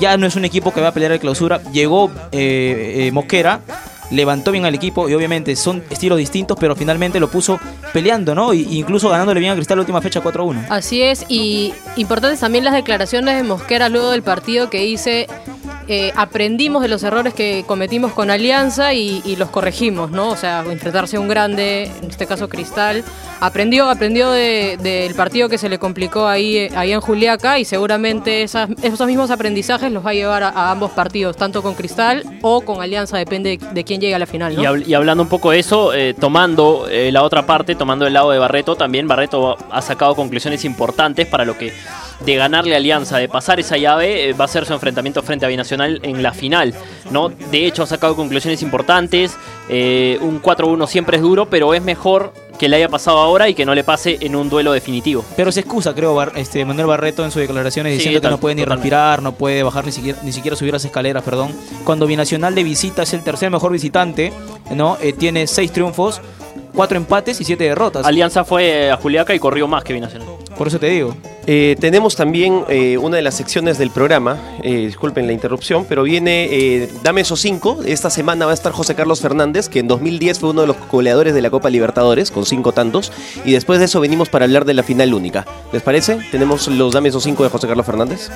ya 0.00 0.16
no 0.16 0.26
es 0.26 0.34
un 0.34 0.44
equipo 0.44 0.72
que 0.72 0.80
va 0.80 0.88
a 0.88 0.92
pelear 0.92 1.12
el 1.12 1.20
clausura. 1.20 1.62
Llegó 1.72 2.10
eh, 2.32 3.06
eh, 3.06 3.12
Mosquera, 3.12 3.60
levantó 4.10 4.50
bien 4.50 4.64
al 4.64 4.74
equipo 4.74 5.08
y 5.08 5.14
obviamente 5.14 5.54
son 5.54 5.84
estilos 5.90 6.18
distintos, 6.18 6.56
pero 6.58 6.74
finalmente 6.74 7.20
lo 7.20 7.30
puso 7.30 7.60
peleando, 7.92 8.34
¿no? 8.34 8.52
Y, 8.52 8.78
incluso 8.78 9.08
ganándole 9.08 9.40
bien 9.40 9.52
a 9.52 9.54
Cristal 9.54 9.78
la 9.78 9.82
última 9.82 10.00
fecha 10.00 10.22
4-1. 10.22 10.66
Así 10.68 11.02
es, 11.02 11.24
y 11.28 11.72
importantes 11.96 12.40
también 12.40 12.64
las 12.64 12.74
declaraciones 12.74 13.36
de 13.36 13.42
Mosquera 13.42 13.88
luego 13.88 14.10
del 14.10 14.22
partido 14.22 14.70
que 14.70 14.80
dice 14.80 15.28
eh, 15.92 16.12
aprendimos 16.14 16.82
de 16.82 16.88
los 16.88 17.02
errores 17.02 17.34
que 17.34 17.64
cometimos 17.66 18.12
con 18.12 18.30
Alianza 18.30 18.94
y, 18.94 19.34
los 19.36 19.50
corregimos, 19.50 20.12
¿no? 20.12 20.28
O 20.28 20.36
sea, 20.36 20.64
enfrentarse 20.70 21.16
a 21.16 21.20
un 21.20 21.26
grande, 21.26 21.90
en 22.00 22.10
este 22.10 22.26
caso 22.28 22.48
Cristal, 22.48 23.02
aprendió, 23.40 23.88
aprendió 23.90 24.30
de- 24.30 24.78
del 24.80 25.16
partido 25.16 25.48
que 25.48 25.58
se 25.58 25.68
le 25.68 25.80
complicó 25.80 26.28
ahí, 26.28 26.56
eh, 26.58 26.70
ahí 26.76 26.92
en 26.92 27.00
Juliaca 27.00 27.58
y 27.58 27.64
seguramente 27.64 28.44
esos 28.44 29.06
mismos 29.08 29.32
aprendizajes 29.32 29.90
los 29.90 30.06
va 30.06 30.10
a 30.10 30.14
llevar 30.14 30.44
a, 30.44 30.70
ambos 30.70 30.92
partidos, 30.92 31.36
tanto 31.36 31.60
con 31.60 31.74
Cristal 31.74 32.22
o 32.42 32.60
con 32.60 32.80
Alianza, 32.80 33.18
depende 33.18 33.58
de, 33.72 33.84
quién 33.84 34.00
llegue 34.00 34.14
a 34.14 34.20
la 34.20 34.26
final, 34.26 34.54
¿no? 34.54 34.62
Y, 34.62 34.66
habl- 34.66 34.86
y 34.86 34.94
hablando 34.94 35.24
un 35.24 35.28
poco 35.28 35.50
de 35.50 35.58
eso, 35.58 35.92
eh, 35.92 36.14
tomando 36.14 36.86
la 36.88 37.22
otra 37.24 37.46
parte, 37.46 37.74
tomando 37.74 38.06
el 38.06 38.12
lado 38.12 38.30
de 38.30 38.38
Barreto, 38.38 38.76
también 38.76 39.08
Barreto 39.08 39.56
ha 39.72 39.82
sacado 39.82 40.14
conclusiones 40.14 40.64
importantes 40.64 41.26
para 41.26 41.44
lo 41.44 41.58
que 41.58 41.72
de 42.24 42.36
ganarle 42.36 42.76
Alianza, 42.76 43.16
de 43.16 43.28
pasar 43.28 43.58
esa 43.60 43.78
llave, 43.78 44.34
va 44.34 44.44
a 44.44 44.48
ser 44.48 44.66
su 44.66 44.74
enfrentamiento 44.74 45.22
frente 45.22 45.46
a 45.46 45.48
Binacional 45.48 45.79
en 45.84 46.22
la 46.22 46.32
final. 46.32 46.74
¿no? 47.10 47.28
De 47.28 47.66
hecho, 47.66 47.82
ha 47.82 47.86
sacado 47.86 48.14
conclusiones 48.16 48.62
importantes. 48.62 49.36
eh, 49.68 50.18
un 50.20 50.40
4-1 50.42 50.86
siempre 50.88 51.16
es 51.16 51.22
duro, 51.22 51.46
pero 51.48 51.74
es 51.74 51.82
mejor 51.82 52.32
que 52.58 52.68
le 52.68 52.76
haya 52.76 52.88
pasado 52.88 53.18
ahora 53.18 53.48
y 53.48 53.54
que 53.54 53.64
no 53.64 53.74
le 53.74 53.84
pase 53.84 54.18
en 54.20 54.36
un 54.36 54.50
duelo 54.50 54.72
definitivo. 54.72 55.24
Pero 55.36 55.50
se 55.52 55.60
excusa, 55.60 55.94
creo, 55.94 56.14
Bar- 56.14 56.32
este, 56.36 56.64
Manuel 56.64 56.86
Barreto 56.88 57.24
en 57.24 57.30
sus 57.30 57.40
declaraciones 57.40 57.92
Sí, 57.92 57.98
diciendo 57.98 58.20
que 58.20 58.28
no 58.28 58.38
puede 58.38 58.56
ni 58.56 58.62
totalmente. 58.62 58.82
respirar, 58.90 59.22
no 59.22 59.32
puede 59.32 59.62
bajar 59.62 59.86
ni 59.86 59.92
siquiera, 59.92 60.18
ni 60.22 60.32
siquiera 60.32 60.56
subir 60.56 60.72
las 60.72 60.84
escaleras, 60.84 61.22
perdón. 61.22 61.52
Cuando 61.84 62.06
Binacional 62.06 62.54
de 62.54 62.64
visita 62.64 63.02
es 63.04 63.14
el 63.14 63.22
tercer 63.22 63.50
mejor 63.50 63.72
visitante, 63.72 64.32
¿no? 64.74 64.98
Eh, 65.00 65.12
tiene 65.14 65.46
seis 65.46 65.72
triunfos, 65.72 66.20
cuatro 66.74 66.96
empates 66.98 67.40
y 67.40 67.44
siete 67.44 67.64
derrotas. 67.64 68.04
Alianza 68.04 68.44
fue 68.44 68.90
a 68.90 68.96
Juliaca 68.96 69.34
y 69.34 69.38
corrió 69.38 69.66
más 69.66 69.82
que 69.84 69.92
Binacional. 69.94 70.28
Por 70.58 70.68
eso 70.68 70.78
te 70.78 70.88
digo. 70.90 71.16
Eh, 71.46 71.76
tenemos 71.80 72.16
también 72.16 72.64
eh, 72.68 72.98
una 72.98 73.16
de 73.16 73.22
las 73.22 73.34
secciones 73.34 73.78
del 73.78 73.90
programa, 73.90 74.38
eh, 74.62 74.86
disculpen 74.86 75.26
la 75.26 75.32
interrupción, 75.32 75.86
pero 75.88 76.02
viene 76.02 76.88
Dame 77.02 77.22
esos 77.22 77.40
cinco. 77.40 77.78
Esta 77.84 78.10
semana 78.10 78.44
va 78.44 78.52
a 78.52 78.54
estar 78.54 78.72
José 78.72 78.94
Carlos 78.94 79.20
Fernández, 79.20 79.68
que 79.68 79.80
en 79.80 79.88
2010 79.88 80.38
fue 80.38 80.50
uno 80.50 80.62
de 80.62 80.66
los 80.68 80.76
goleadores 80.90 81.34
de 81.34 81.42
la 81.42 81.50
Copa 81.50 81.70
Libertadores, 81.70 82.30
con 82.30 82.46
cinco 82.46 82.72
tantos. 82.72 83.12
Y 83.44 83.52
después 83.52 83.78
de 83.78 83.86
eso 83.86 84.00
venimos 84.00 84.28
para 84.28 84.44
hablar 84.44 84.64
de 84.64 84.74
la 84.74 84.82
final 84.82 85.14
única. 85.14 85.46
¿Les 85.72 85.82
parece? 85.82 86.18
Tenemos 86.30 86.68
los 86.68 86.92
Dame 86.92 87.08
esos 87.08 87.22
cinco 87.22 87.42
de 87.44 87.50
José 87.50 87.66
Carlos 87.66 87.86
Fernández. 87.86 88.30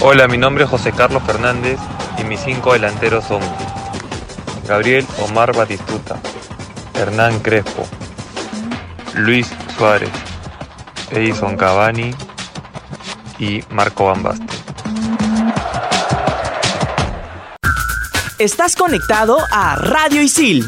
Hola, 0.00 0.28
mi 0.28 0.38
nombre 0.38 0.62
es 0.62 0.70
José 0.70 0.92
Carlos 0.92 1.24
Fernández 1.24 1.76
y 2.18 2.24
mis 2.24 2.38
cinco 2.38 2.72
delanteros 2.72 3.24
son 3.24 3.40
Gabriel 4.66 5.04
Omar 5.28 5.54
Batistuta, 5.56 6.20
Hernán 6.94 7.40
Crespo, 7.40 7.84
Luis 9.14 9.50
Suárez, 9.76 10.10
Edison 11.10 11.56
Cavani 11.56 12.14
y 13.40 13.64
Marco 13.70 14.04
Van 14.04 14.22
Basten. 14.22 14.46
Estás 18.38 18.76
conectado 18.76 19.36
a 19.50 19.74
Radio 19.74 20.22
Isil. 20.22 20.64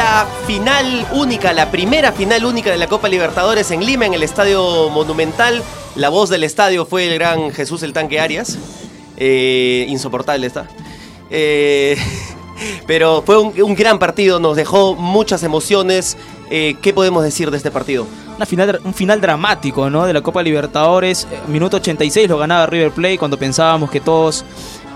La 0.00 0.26
final 0.46 1.06
única, 1.12 1.52
la 1.52 1.70
primera 1.70 2.10
final 2.10 2.46
única 2.46 2.70
de 2.70 2.78
la 2.78 2.86
Copa 2.86 3.06
Libertadores 3.06 3.70
en 3.70 3.84
Lima, 3.84 4.06
en 4.06 4.14
el 4.14 4.22
Estadio 4.22 4.88
Monumental. 4.88 5.62
La 5.94 6.08
voz 6.08 6.30
del 6.30 6.42
estadio 6.42 6.86
fue 6.86 7.06
el 7.06 7.14
gran 7.16 7.50
Jesús 7.50 7.82
el 7.82 7.92
Tanque 7.92 8.18
Arias. 8.18 8.56
Eh, 9.18 9.84
insoportable 9.90 10.46
está. 10.46 10.68
Eh, 11.28 11.98
pero 12.86 13.22
fue 13.26 13.36
un, 13.36 13.74
gran 13.74 13.98
partido, 13.98 14.40
nos 14.40 14.56
dejó 14.56 14.94
muchas 14.94 15.42
emociones. 15.42 16.16
Eh, 16.50 16.76
¿Qué 16.80 16.94
podemos 16.94 17.22
decir 17.22 17.50
de 17.50 17.58
este 17.58 17.70
partido? 17.70 18.06
Una 18.36 18.46
final, 18.46 18.80
un 18.82 18.94
final 18.94 19.20
dramático, 19.20 19.90
¿no? 19.90 20.06
De 20.06 20.14
la 20.14 20.22
Copa 20.22 20.42
Libertadores. 20.42 21.28
Minuto 21.46 21.76
86 21.76 22.26
lo 22.26 22.38
ganaba 22.38 22.64
River 22.64 22.92
Plate 22.92 23.18
cuando 23.18 23.38
pensábamos 23.38 23.90
que 23.90 24.00
todos. 24.00 24.46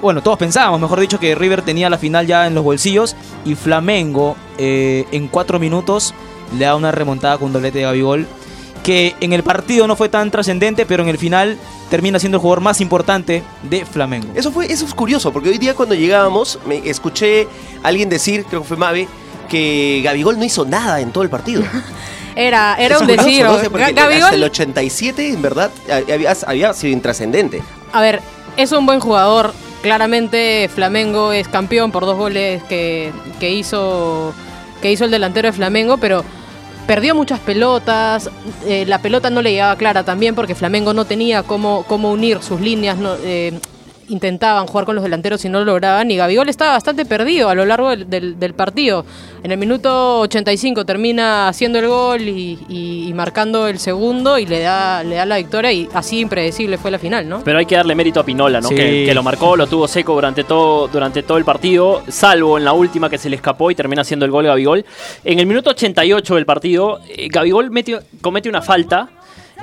Bueno, 0.04 0.22
todos 0.22 0.36
pensábamos, 0.36 0.78
mejor 0.82 1.00
dicho, 1.00 1.18
que 1.18 1.34
River 1.34 1.62
tenía 1.62 1.88
la 1.88 1.96
final 1.96 2.26
ya 2.26 2.46
en 2.46 2.54
los 2.54 2.62
bolsillos. 2.62 3.16
Y 3.46 3.54
Flamengo, 3.54 4.36
eh, 4.58 5.06
en 5.12 5.28
cuatro 5.28 5.58
minutos, 5.58 6.12
le 6.58 6.66
da 6.66 6.76
una 6.76 6.92
remontada 6.92 7.38
con 7.38 7.46
un 7.46 7.52
doblete 7.54 7.78
de 7.78 7.84
Gabigol. 7.84 8.26
Que 8.82 9.14
en 9.20 9.32
el 9.32 9.42
partido 9.42 9.86
no 9.86 9.96
fue 9.96 10.10
tan 10.10 10.30
trascendente, 10.30 10.84
pero 10.84 11.02
en 11.02 11.08
el 11.08 11.16
final 11.16 11.56
termina 11.88 12.18
siendo 12.18 12.36
el 12.36 12.42
jugador 12.42 12.60
más 12.60 12.82
importante 12.82 13.42
de 13.62 13.86
Flamengo. 13.86 14.28
Eso 14.34 14.52
fue, 14.52 14.70
eso 14.70 14.84
es 14.84 14.92
curioso, 14.92 15.32
porque 15.32 15.48
hoy 15.48 15.56
día 15.56 15.72
cuando 15.74 15.94
llegábamos, 15.94 16.58
me 16.66 16.86
escuché 16.86 17.48
a 17.82 17.88
alguien 17.88 18.10
decir, 18.10 18.44
creo 18.44 18.60
que 18.60 18.68
fue 18.68 18.76
Mabe, 18.76 19.08
que 19.48 20.02
Gabigol 20.04 20.38
no 20.38 20.44
hizo 20.44 20.66
nada 20.66 21.00
en 21.00 21.12
todo 21.12 21.24
el 21.24 21.30
partido. 21.30 21.62
Era, 22.36 22.74
era 22.78 22.96
Es 22.96 23.00
un 23.00 23.06
curioso, 23.06 23.24
decir. 23.56 23.72
¿no? 23.72 23.78
Gabigol- 23.78 24.22
Hasta 24.24 24.34
el 24.34 24.42
87, 24.44 25.28
en 25.30 25.40
verdad, 25.40 25.70
había, 26.12 26.36
había 26.46 26.74
sido 26.74 26.92
intrascendente. 26.92 27.62
A 27.92 28.02
ver, 28.02 28.20
es 28.58 28.70
un 28.72 28.84
buen 28.84 29.00
jugador. 29.00 29.54
Claramente 29.84 30.70
Flamengo 30.74 31.32
es 31.34 31.46
campeón 31.46 31.92
por 31.92 32.06
dos 32.06 32.16
goles 32.16 32.62
que, 32.62 33.12
que 33.38 33.50
hizo 33.50 34.32
que 34.80 34.90
hizo 34.90 35.04
el 35.04 35.10
delantero 35.10 35.46
de 35.48 35.52
Flamengo, 35.52 35.98
pero 35.98 36.24
perdió 36.86 37.14
muchas 37.14 37.38
pelotas. 37.40 38.30
eh, 38.66 38.86
la 38.86 39.02
pelota 39.02 39.28
no 39.28 39.42
le 39.42 39.52
llegaba 39.52 39.76
clara 39.76 40.02
también 40.02 40.34
porque 40.34 40.54
Flamengo 40.54 40.94
no 40.94 41.04
tenía 41.04 41.42
cómo, 41.42 41.84
cómo 41.86 42.10
unir 42.12 42.42
sus 42.42 42.62
líneas. 42.62 42.96
eh, 43.24 43.60
intentaban 44.08 44.66
jugar 44.66 44.84
con 44.84 44.94
los 44.94 45.04
delanteros 45.04 45.44
y 45.44 45.48
no 45.48 45.58
lo 45.60 45.64
lograban. 45.66 46.10
Y 46.10 46.16
Gabigol 46.16 46.48
estaba 46.48 46.72
bastante 46.72 47.04
perdido 47.04 47.48
a 47.48 47.54
lo 47.54 47.64
largo 47.64 47.90
del, 47.90 48.08
del- 48.08 48.38
del 48.38 48.54
partido. 48.54 49.04
En 49.42 49.50
el 49.50 49.58
minuto 49.58 50.20
85 50.20 50.84
termina 50.86 51.48
haciendo 51.48 51.78
el 51.78 51.88
gol 51.88 52.22
y, 52.22 52.58
y- 52.68 53.08
y 53.08 53.14
marcando 53.14 53.66
el 53.68 53.78
segundo 53.78 54.38
y 54.38 54.46
le 54.46 54.60
da, 54.60 55.02
le 55.04 55.16
da 55.16 55.26
la 55.26 55.36
victoria. 55.36 55.72
Y 55.72 55.88
así 55.92 56.20
impredecible 56.20 56.78
fue 56.78 56.90
la 56.90 56.98
final, 56.98 57.28
¿no? 57.28 57.42
Pero 57.44 57.58
hay 57.58 57.66
que 57.66 57.76
darle 57.76 57.94
mérito 57.94 58.20
a 58.20 58.24
Pinola, 58.24 58.60
¿no? 58.60 58.68
Sí. 58.68 58.74
Que, 58.76 59.04
que 59.06 59.14
lo 59.14 59.22
marcó, 59.22 59.56
lo 59.56 59.66
tuvo 59.66 59.86
seco 59.88 60.14
durante 60.14 60.44
todo, 60.44 60.88
durante 60.88 61.22
todo 61.22 61.38
el 61.38 61.44
partido, 61.44 62.02
salvo 62.08 62.56
en 62.58 62.64
la 62.64 62.72
última 62.72 63.10
que 63.10 63.18
se 63.18 63.28
le 63.28 63.36
escapó 63.36 63.70
y 63.70 63.74
termina 63.74 64.02
haciendo 64.02 64.24
el 64.24 64.30
gol 64.30 64.46
Gabigol. 64.46 64.84
En 65.24 65.38
el 65.40 65.46
minuto 65.46 65.70
88 65.70 66.34
del 66.36 66.46
partido, 66.46 67.00
eh, 67.08 67.28
Gabigol 67.30 67.70
metió- 67.70 68.02
comete 68.20 68.48
una 68.48 68.62
falta. 68.62 69.08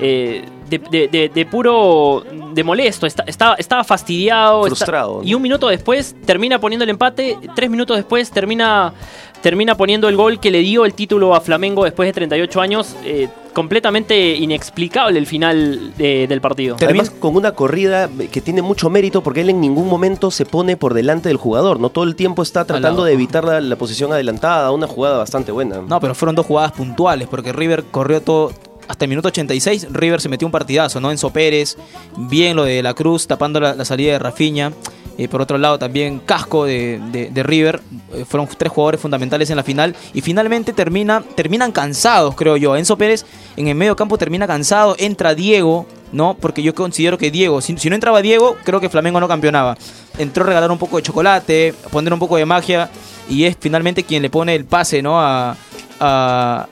Eh, 0.01 0.43
de, 0.69 0.79
de- 0.79 1.07
de- 1.07 1.29
de 1.29 1.45
puro 1.45 2.23
de 2.53 2.63
molesto, 2.63 3.05
está- 3.05 3.23
estaba, 3.27 3.55
estaba 3.55 3.83
fastidiado 3.83 4.65
está- 4.65 4.75
Frustrado, 4.75 5.17
¿no? 5.21 5.23
y 5.27 5.33
un 5.33 5.41
minuto 5.41 5.67
después 5.67 6.15
termina 6.25 6.59
poniendo 6.59 6.83
el 6.83 6.89
empate, 6.89 7.37
tres 7.55 7.69
minutos 7.69 7.97
después 7.97 8.31
termina 8.31 8.93
termina 9.41 9.73
poniendo 9.75 10.07
el 10.07 10.15
gol 10.15 10.39
que 10.39 10.51
le 10.51 10.59
dio 10.59 10.85
el 10.85 10.93
título 10.93 11.33
a 11.33 11.41
Flamengo 11.41 11.83
después 11.83 12.07
de 12.07 12.13
38 12.13 12.61
años. 12.61 12.95
eh, 13.03 13.27
completamente 13.53 14.35
inexplicable 14.37 15.19
el 15.19 15.25
final 15.27 15.93
de- 15.97 16.25
del 16.25 16.39
partido. 16.39 16.77
Además, 16.81 17.09
con 17.09 17.35
una 17.35 17.51
corrida 17.51 18.09
que 18.31 18.39
tiene 18.39 18.61
mucho 18.61 18.89
mérito 18.89 19.21
porque 19.21 19.41
él 19.41 19.49
en 19.49 19.59
ningún 19.59 19.89
momento 19.89 20.31
se 20.31 20.45
pone 20.45 20.77
por 20.77 20.93
delante 20.93 21.27
del 21.27 21.35
jugador, 21.37 21.77
¿no? 21.77 21.89
Todo 21.89 22.05
el 22.05 22.15
tiempo 22.15 22.43
está 22.43 22.63
tratando 22.63 23.03
de 23.03 23.11
evitar 23.11 23.43
la, 23.43 23.59
la 23.59 23.75
posición 23.75 24.13
adelantada, 24.13 24.71
una 24.71 24.87
jugada 24.87 25.17
bastante 25.17 25.51
buena. 25.51 25.81
No, 25.85 25.99
pero 25.99 26.15
fueron 26.15 26.33
dos 26.35 26.45
jugadas 26.45 26.71
puntuales, 26.71 27.27
porque 27.27 27.51
River 27.51 27.83
corrió 27.91 28.21
todo. 28.21 28.51
Hasta 28.91 29.05
el 29.05 29.09
minuto 29.09 29.29
86, 29.29 29.87
River 29.93 30.19
se 30.19 30.27
metió 30.27 30.45
un 30.45 30.51
partidazo, 30.51 30.99
¿no? 30.99 31.11
Enzo 31.11 31.29
Pérez, 31.31 31.77
bien 32.17 32.57
lo 32.57 32.65
de 32.65 32.83
la 32.83 32.93
Cruz, 32.93 33.25
tapando 33.25 33.61
la, 33.61 33.85
salida 33.85 34.11
de 34.11 34.19
Rafinha. 34.19 34.73
Eh, 35.17 35.29
por 35.29 35.41
otro 35.41 35.57
lado, 35.57 35.79
también 35.79 36.19
casco 36.19 36.65
de, 36.65 36.99
de- 37.31 37.43
River. 37.43 37.79
Eh, 38.13 38.25
fueron 38.27 38.49
tres 38.57 38.69
jugadores 38.69 38.99
fundamentales 38.99 39.49
en 39.49 39.55
la 39.55 39.63
final. 39.63 39.95
Y 40.13 40.19
finalmente 40.19 40.73
termina, 40.73 41.23
terminan 41.35 41.71
cansados, 41.71 42.35
creo 42.35 42.57
yo. 42.57 42.75
Enzo 42.75 42.97
Pérez 42.97 43.25
en 43.55 43.69
el 43.69 43.75
medio 43.75 43.95
campo 43.95 44.17
termina 44.17 44.45
cansado. 44.45 44.93
Entra 44.99 45.35
Diego, 45.35 45.85
¿no? 46.11 46.33
Porque 46.33 46.61
yo 46.61 46.75
considero 46.75 47.17
que 47.17 47.31
Diego, 47.31 47.61
si, 47.61 47.73
no 47.89 47.95
entraba 47.95 48.21
Diego, 48.21 48.57
creo 48.65 48.81
que 48.81 48.89
Flamengo 48.89 49.21
no 49.21 49.27
campeonaba. 49.29 49.77
Entró 50.17 50.43
a 50.43 50.47
regalar 50.47 50.69
un 50.69 50.77
poco 50.77 50.97
de 50.97 51.03
chocolate, 51.03 51.73
poner 51.91 52.11
un 52.11 52.19
poco 52.19 52.35
de 52.35 52.45
magia. 52.45 52.89
Y 53.29 53.45
es 53.45 53.55
finalmente 53.57 54.03
quien 54.03 54.21
le 54.21 54.29
pone 54.29 54.53
el 54.53 54.65
pase, 54.65 55.01
¿no? 55.01 55.17
A, 55.21 55.55
a- 56.01 56.67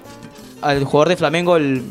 al 0.62 0.84
jugador 0.84 1.08
de 1.08 1.16
Flamengo, 1.16 1.56
el 1.56 1.84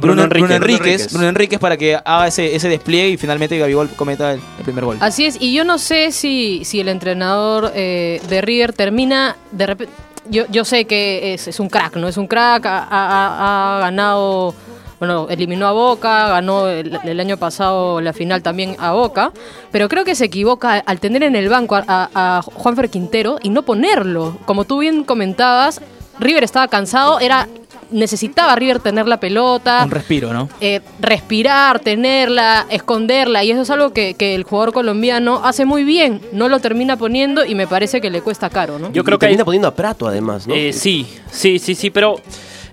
Bruno 0.00 0.22
Bruno, 0.22 0.24
Enríquez. 0.24 0.48
Bruno 0.48 0.54
Enríquez, 0.56 0.58
Bruno 0.58 0.84
Enríquez. 0.84 1.12
Bruno 1.12 1.28
Enríquez 1.28 1.58
para 1.58 1.76
que 1.76 1.96
haga 1.96 2.26
ese, 2.26 2.54
ese 2.54 2.68
despliegue 2.68 3.08
y 3.10 3.16
finalmente 3.16 3.58
Gabigol 3.58 3.88
cometa 3.90 4.32
el, 4.32 4.40
el 4.58 4.64
primer 4.64 4.84
gol. 4.84 4.96
Así 5.00 5.26
es, 5.26 5.36
y 5.40 5.52
yo 5.54 5.64
no 5.64 5.78
sé 5.78 6.12
si, 6.12 6.64
si 6.64 6.80
el 6.80 6.88
entrenador 6.88 7.72
eh, 7.74 8.20
de 8.28 8.40
River 8.40 8.72
termina 8.72 9.36
de 9.52 9.66
repente. 9.66 9.92
Yo, 10.28 10.44
yo 10.50 10.64
sé 10.64 10.86
que 10.86 11.34
es, 11.34 11.46
es 11.46 11.60
un 11.60 11.68
crack, 11.68 11.94
¿no? 11.96 12.08
Es 12.08 12.16
un 12.16 12.26
crack, 12.26 12.66
ha, 12.66 12.78
ha- 12.90 13.76
ha 13.76 13.80
ganado, 13.80 14.54
bueno, 14.98 15.28
eliminó 15.30 15.68
a 15.68 15.72
Boca, 15.72 16.26
ganó 16.28 16.66
el, 16.66 16.98
el 17.04 17.20
año 17.20 17.36
pasado 17.36 18.00
la 18.00 18.12
final 18.12 18.42
también 18.42 18.74
a 18.80 18.90
Boca, 18.90 19.30
pero 19.70 19.88
creo 19.88 20.04
que 20.04 20.16
se 20.16 20.24
equivoca 20.24 20.82
al 20.84 20.98
tener 20.98 21.22
en 21.22 21.36
el 21.36 21.48
banco 21.48 21.76
a, 21.76 21.84
a, 21.86 22.38
a 22.38 22.42
Juanfer 22.42 22.90
Quintero 22.90 23.38
y 23.40 23.50
no 23.50 23.62
ponerlo. 23.62 24.36
Como 24.46 24.64
tú 24.64 24.78
bien 24.80 25.04
comentabas, 25.04 25.80
River 26.18 26.42
estaba 26.42 26.66
cansado, 26.66 27.20
era 27.20 27.46
necesitaba 27.90 28.54
River 28.56 28.80
tener 28.80 29.06
la 29.06 29.18
pelota 29.20 29.82
Un 29.84 29.90
respiro, 29.90 30.32
¿no? 30.32 30.48
eh, 30.60 30.80
respirar, 31.00 31.80
tenerla, 31.80 32.66
esconderla, 32.70 33.44
y 33.44 33.50
eso 33.50 33.62
es 33.62 33.70
algo 33.70 33.92
que, 33.92 34.14
que 34.14 34.34
el 34.34 34.44
jugador 34.44 34.72
colombiano 34.72 35.40
hace 35.44 35.64
muy 35.64 35.84
bien, 35.84 36.20
no 36.32 36.48
lo 36.48 36.60
termina 36.60 36.96
poniendo 36.96 37.44
y 37.44 37.54
me 37.54 37.66
parece 37.66 38.00
que 38.00 38.10
le 38.10 38.20
cuesta 38.22 38.50
caro, 38.50 38.78
¿no? 38.78 38.92
Yo 38.92 39.02
Y 39.02 39.04
creo 39.04 39.18
que 39.18 39.26
termina 39.26 39.42
hay- 39.42 39.44
poniendo 39.46 39.68
a 39.68 39.74
Prato 39.74 40.06
además, 40.06 40.46
¿no? 40.46 40.54
Eh, 40.54 40.72
sí, 40.72 41.06
sí, 41.30 41.58
sí, 41.58 41.74
sí, 41.74 41.90
pero 41.90 42.16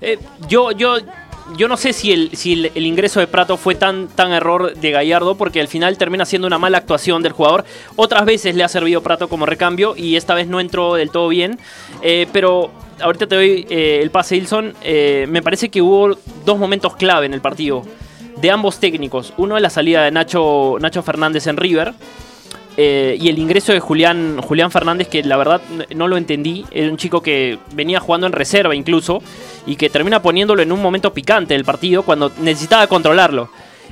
eh, 0.02 0.18
yo, 0.48 0.72
yo, 0.72 0.96
yo 1.58 1.68
no 1.68 1.78
sé 1.78 1.94
si 1.94 2.12
el, 2.12 2.30
si 2.36 2.54
el, 2.54 2.72
el 2.74 2.86
ingreso 2.86 3.20
de 3.20 3.28
Prato 3.28 3.58
fue 3.58 3.76
tan, 3.76 4.08
tan 4.08 4.32
error 4.34 4.74
de 4.76 4.92
Gallardo, 4.92 5.36
porque 5.36 5.62
al 5.62 5.68
final 5.68 5.98
termina 5.98 6.26
siendo 6.26 6.48
una 6.48 6.58
mala 6.58 6.78
actuación 6.80 7.22
del 7.22 7.32
jugador. 7.34 7.66
Otras 7.96 8.26
veces 8.26 8.56
le 8.56 8.64
ha 8.64 8.68
servido 8.70 9.02
Prato 9.02 9.28
como 9.30 9.46
recambio 9.46 9.94
y 9.96 10.16
esta 10.16 10.34
vez 10.34 10.48
no 10.48 10.60
entró 10.60 10.96
del 10.96 11.10
todo 11.12 11.28
bien. 11.28 11.60
Eh, 12.02 12.28
pero 12.34 12.72
ahorita 13.02 13.28
te 13.28 13.36
doy 13.36 13.68
eh, 13.70 14.00
el 14.02 14.12
pase, 14.12 14.36
Ilson. 14.36 14.74
Eh, 14.82 15.26
me 15.30 15.42
parece 15.42 15.70
que 15.70 15.82
hubo 15.82 16.18
dos 16.46 16.58
momentos 16.58 16.96
clave 16.96 17.26
en 17.26 17.34
el 17.34 17.42
partido 17.42 17.84
de 18.42 18.52
ambos 18.52 18.80
técnicos. 18.80 19.34
Uno 19.38 19.56
es 19.56 19.62
la 19.62 19.70
salida 19.70 20.04
de 20.04 20.12
Nacho, 20.12 20.78
Nacho 20.80 21.04
Fernández 21.04 21.48
en 21.48 21.58
River. 21.58 21.94
Eh, 22.76 23.18
y 23.20 23.30
el 23.30 23.38
ingreso 23.38 23.72
de 23.72 23.80
Julián, 23.80 24.42
Julián 24.42 24.72
Fernández, 24.72 25.08
que 25.08 25.24
la 25.24 25.38
verdad 25.38 25.62
no 25.96 26.08
lo 26.08 26.18
entendí, 26.18 26.66
era 26.72 26.90
un 26.90 26.98
chico 26.98 27.22
que 27.22 27.60
venía 27.74 28.00
jugando 28.00 28.26
en 28.26 28.34
reserva 28.34 28.76
incluso, 28.76 29.22
y 29.68 29.76
que 29.76 29.90
termina 29.90 30.22
poniéndolo 30.24 30.64
en 30.64 30.72
un 30.72 30.82
momento 30.82 31.14
picante 31.14 31.54
del 31.54 31.66
partido 31.66 32.02
cuando 32.04 32.32
necesitaba 32.40 32.88
controlarlo. 32.88 33.50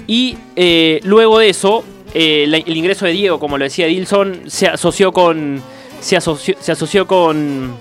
Y 0.08 0.36
eh, 0.56 1.00
luego 1.04 1.38
de 1.38 1.50
eso, 1.50 1.84
el 2.14 2.76
ingreso 2.76 3.06
de 3.06 3.12
Diego, 3.12 3.40
como 3.40 3.58
lo 3.58 3.66
decía 3.66 3.86
Dilson, 3.86 4.42
se 4.48 4.68
asoció 4.68 5.12
con. 5.12 5.62
Se 6.00 6.18
asoció, 6.18 6.56
se 6.60 6.72
asoció 6.72 7.06
con. 7.06 7.76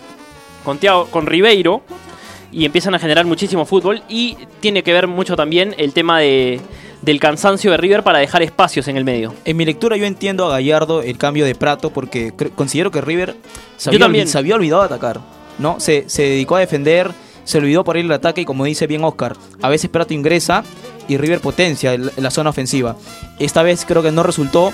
Con, 0.64 0.78
Thiago- 0.78 1.08
con 1.10 1.26
Ribeiro. 1.26 1.82
Y 2.52 2.64
empiezan 2.64 2.94
a 2.94 2.98
generar 2.98 3.26
muchísimo 3.26 3.64
fútbol. 3.64 4.02
Y 4.08 4.36
tiene 4.60 4.82
que 4.82 4.92
ver 4.92 5.06
mucho 5.06 5.36
también 5.36 5.74
el 5.78 5.92
tema 5.92 6.18
de, 6.18 6.60
del 7.02 7.20
cansancio 7.20 7.70
de 7.70 7.76
River 7.76 8.02
para 8.02 8.18
dejar 8.18 8.42
espacios 8.42 8.88
en 8.88 8.96
el 8.96 9.04
medio. 9.04 9.34
En 9.44 9.56
mi 9.56 9.64
lectura 9.64 9.96
yo 9.96 10.04
entiendo 10.04 10.46
a 10.46 10.50
Gallardo 10.50 11.02
el 11.02 11.16
cambio 11.16 11.44
de 11.44 11.54
Prato 11.54 11.90
porque 11.90 12.32
considero 12.56 12.90
que 12.90 13.00
River 13.00 13.36
se 13.76 13.90
había, 13.90 14.06
se 14.32 14.38
había 14.38 14.54
olvidado 14.56 14.82
de 14.82 14.86
atacar, 14.86 15.20
¿no? 15.58 15.78
Se, 15.78 16.04
se 16.08 16.22
dedicó 16.22 16.56
a 16.56 16.60
defender, 16.60 17.12
se 17.44 17.58
olvidó 17.58 17.84
por 17.84 17.96
ir 17.96 18.04
al 18.06 18.12
ataque 18.12 18.40
y 18.40 18.44
como 18.44 18.64
dice 18.64 18.86
bien 18.88 19.04
Oscar, 19.04 19.36
a 19.62 19.68
veces 19.68 19.88
Prato 19.88 20.12
ingresa 20.12 20.64
y 21.06 21.16
River 21.18 21.40
potencia 21.40 21.96
la 21.96 22.30
zona 22.32 22.50
ofensiva. 22.50 22.96
Esta 23.38 23.62
vez 23.62 23.84
creo 23.86 24.02
que 24.02 24.10
no 24.10 24.22
resultó. 24.24 24.72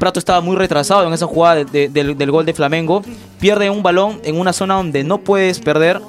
Prato 0.00 0.18
estaba 0.18 0.40
muy 0.40 0.56
retrasado 0.56 1.06
en 1.06 1.12
esa 1.12 1.26
jugada 1.26 1.56
de- 1.56 1.64
de- 1.66 1.88
del, 1.88 2.18
del 2.18 2.30
gol 2.32 2.44
de 2.44 2.52
Flamengo. 2.54 3.02
Pierde 3.38 3.70
un 3.70 3.84
balón 3.84 4.20
en 4.24 4.40
una 4.40 4.52
zona 4.52 4.74
donde 4.74 5.04
no 5.04 5.18
puedes 5.18 5.60
perder 5.60 6.00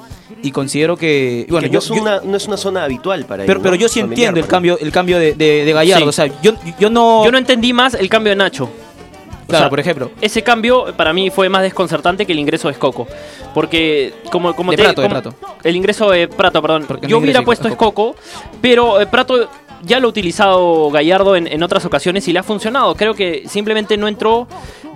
y 0.42 0.50
considero 0.50 0.96
que... 0.96 1.46
Bueno, 1.48 1.68
Que 1.68 1.74
yo, 1.74 1.74
no, 1.74 1.78
es 1.78 1.88
yo- 1.88 2.02
una, 2.02 2.20
no 2.24 2.36
es 2.36 2.46
una 2.48 2.56
zona 2.56 2.82
habitual 2.82 3.24
para 3.26 3.44
él. 3.44 3.46
pero, 3.46 3.60
¿no? 3.60 3.62
pero 3.62 3.74
yo 3.76 3.88
sí 3.88 4.00
Familiar 4.00 4.30
entiendo 4.34 4.38
el 4.40 4.44
él. 4.46 4.50
cambio, 4.50 4.78
el 4.80 4.90
cambio 4.90 5.18
de, 5.20 5.34
de- 5.34 5.64
de 5.64 5.72
Gallardo. 5.72 6.04
Sí. 6.04 6.08
O 6.08 6.12
sea, 6.12 6.26
yo, 6.42 6.54
yo 6.80 6.90
no... 6.90 7.24
Yo 7.24 7.30
no 7.30 7.38
entendí 7.38 7.72
más 7.72 7.94
el 7.94 8.08
cambio 8.08 8.30
de 8.30 8.36
Nacho. 8.36 8.64
O 8.64 9.46
Claro, 9.52 9.64
sea, 9.64 9.70
por 9.70 9.80
ejemplo. 9.80 10.10
Ese 10.22 10.42
cambio 10.42 10.86
para 10.96 11.12
mí 11.12 11.28
fue 11.28 11.48
más 11.50 11.62
desconcertante 11.62 12.24
que 12.24 12.32
el 12.32 12.38
ingreso 12.38 12.68
de 12.68 12.72
Escoco. 12.72 13.06
Porque, 13.52 14.14
como, 14.30 14.54
como 14.56 14.70
De 14.70 14.78
te 14.78 14.82
Prato, 14.84 15.02
de 15.02 15.08
Prato. 15.10 15.34
El 15.62 15.76
ingreso 15.76 16.08
de 16.10 16.26
Prato, 16.28 16.62
perdón. 16.62 16.84
Porque 16.88 17.06
Yo 17.06 17.18
hubiera 17.18 17.42
puesto 17.42 17.68
Escoco. 17.68 18.12
Escoco, 18.12 18.56
pero 18.62 19.00
eh, 19.00 19.06
Prato 19.06 19.48
ya 19.84 20.00
lo 20.00 20.06
ha 20.06 20.10
utilizado 20.10 20.90
Gallardo 20.90 21.36
en, 21.36 21.46
en 21.46 21.62
otras 21.62 21.84
ocasiones 21.84 22.26
y 22.28 22.32
le 22.32 22.38
ha 22.38 22.42
funcionado. 22.42 22.94
Creo 22.94 23.14
que 23.14 23.44
simplemente 23.48 23.96
no 23.96 24.08
entró 24.08 24.46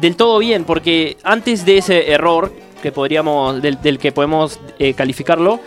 del 0.00 0.16
todo 0.16 0.38
bien, 0.38 0.64
porque 0.64 1.16
antes 1.22 1.64
de 1.64 1.78
ese 1.78 2.10
error, 2.12 2.52
que 2.82 2.92
podríamos, 2.92 3.60
del, 3.62 3.80
del 3.80 3.98
que 3.98 4.12
podemos 4.12 4.58
eh, 4.78 4.94
calificarlo, 4.94 5.60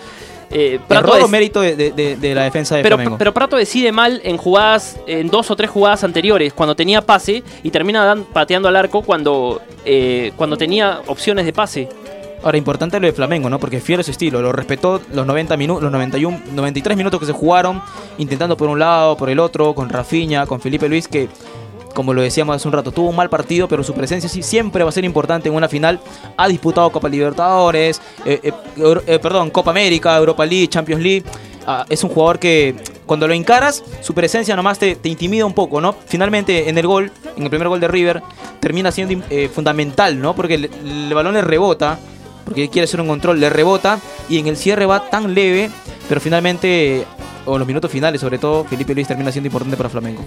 eh, 0.52 0.80
Prato 0.88 1.10
Error 1.10 1.24
o 1.26 1.28
mérito 1.28 1.62
de, 1.62 1.76
de- 1.76 1.92
de- 1.92 2.16
de 2.16 2.34
la 2.36 2.44
defensa 2.44 2.76
de 2.76 2.82
pero, 2.82 2.96
Flamengo. 2.96 3.18
pero 3.20 3.34
Prato 3.34 3.56
decide 3.56 3.92
mal 3.92 4.20
en 4.24 4.38
jugadas, 4.38 4.98
en 5.06 5.30
dos 5.30 5.52
o 5.52 5.56
tres 5.56 5.70
jugadas 5.70 6.04
anteriores, 6.04 6.54
cuando 6.54 6.76
tenía 6.76 7.02
pase 7.02 7.44
y 7.62 7.70
termina 7.70 8.04
dan- 8.04 8.24
pateando 8.24 8.68
al 8.68 8.76
arco 8.76 9.04
cuando, 9.04 9.62
eh, 9.86 10.32
cuando 10.36 10.58
tenía 10.58 11.02
opciones 11.08 11.46
de 11.46 11.54
pase. 11.54 11.88
Ahora, 12.42 12.58
importante 12.58 13.00
lo 13.00 13.08
de 13.08 13.12
Flamengo, 13.12 13.50
¿no? 13.50 13.60
Porque 13.60 13.82
fiel 13.82 14.00
a 14.00 14.04
su 14.04 14.12
estilo, 14.12 14.42
lo 14.42 14.54
respetó 14.54 15.02
los 15.14 15.26
90 15.26 15.58
minutos, 15.58 15.84
los 15.84 15.92
91, 15.92 16.42
93 16.54 16.98
minutos 16.98 17.20
que 17.20 17.26
se 17.26 17.34
jugaron, 17.34 17.82
intentando 18.18 18.56
por 18.56 18.70
un 18.70 18.80
lado, 18.80 19.18
por 19.18 19.30
el 19.30 19.40
otro, 19.40 19.76
con 19.76 19.90
Rafinha, 19.90 20.46
con 20.46 20.62
Felipe 20.62 20.88
Luis, 20.88 21.10
que, 21.10 21.28
como 21.94 22.14
lo 22.14 22.22
decíamos 22.22 22.56
hace 22.56 22.68
un 22.70 22.74
rato, 22.74 22.94
tuvo 22.94 23.10
un 23.10 23.16
mal 23.18 23.30
partido, 23.30 23.68
pero 23.68 23.84
su 23.84 23.94
presencia 23.94 24.30
sí 24.30 24.42
siempre 24.42 24.84
va 24.84 24.90
a 24.90 24.94
ser 24.94 25.04
importante 25.04 25.50
en 25.50 25.56
una 25.56 25.68
final. 25.68 26.00
Ha 26.38 26.48
disputado 26.48 26.90
Copa 26.92 27.10
Libertadores, 27.10 28.02
eh, 28.24 28.40
eh, 28.42 28.54
eh, 29.06 29.20
perdón, 29.20 29.50
Copa 29.50 29.72
América, 29.72 30.16
Europa 30.16 30.46
League, 30.46 30.70
Champions 30.70 31.04
League. 31.04 31.24
Ah, 31.68 31.86
es 31.90 32.06
un 32.06 32.10
jugador 32.10 32.40
que 32.40 32.74
cuando 33.06 33.28
lo 33.28 33.34
encaras, 33.34 33.84
su 34.00 34.14
presencia 34.14 34.56
nomás 34.56 34.80
te, 34.80 34.96
te 34.96 35.10
intimida 35.10 35.46
un 35.46 35.54
poco, 35.54 35.82
¿no? 35.82 35.94
Finalmente 36.06 36.70
en 36.70 36.78
el 36.78 36.88
gol, 36.88 37.12
en 37.36 37.44
el 37.44 37.50
primer 37.50 37.68
gol 37.68 37.82
de 37.82 37.90
River, 37.90 38.24
termina 38.62 38.94
siendo 38.94 39.26
fundamental, 39.54 40.18
¿no? 40.22 40.34
Porque 40.36 40.54
el, 40.56 40.70
el 40.86 41.14
balón 41.14 41.34
le 41.34 41.42
rebota, 41.42 42.00
porque 42.50 42.68
quiere 42.68 42.86
hacer 42.86 43.00
un 43.00 43.08
control, 43.08 43.40
le 43.40 43.48
rebota 43.48 44.00
y 44.28 44.40
en 44.40 44.48
el 44.48 44.58
cierre 44.58 44.88
va 44.88 45.08
tan 45.08 45.36
leve, 45.36 45.70
pero 46.08 46.20
finalmente, 46.20 47.06
o 47.46 47.54
en 47.54 47.60
los 47.60 47.68
minutos 47.68 47.92
finales 47.92 48.22
sobre 48.22 48.40
todo, 48.40 48.64
Felipe 48.64 48.96
Luis 48.96 49.08
termina 49.08 49.32
siendo 49.32 49.50
importante 49.50 49.78
para 49.78 49.88
Flamengo. 49.88 50.26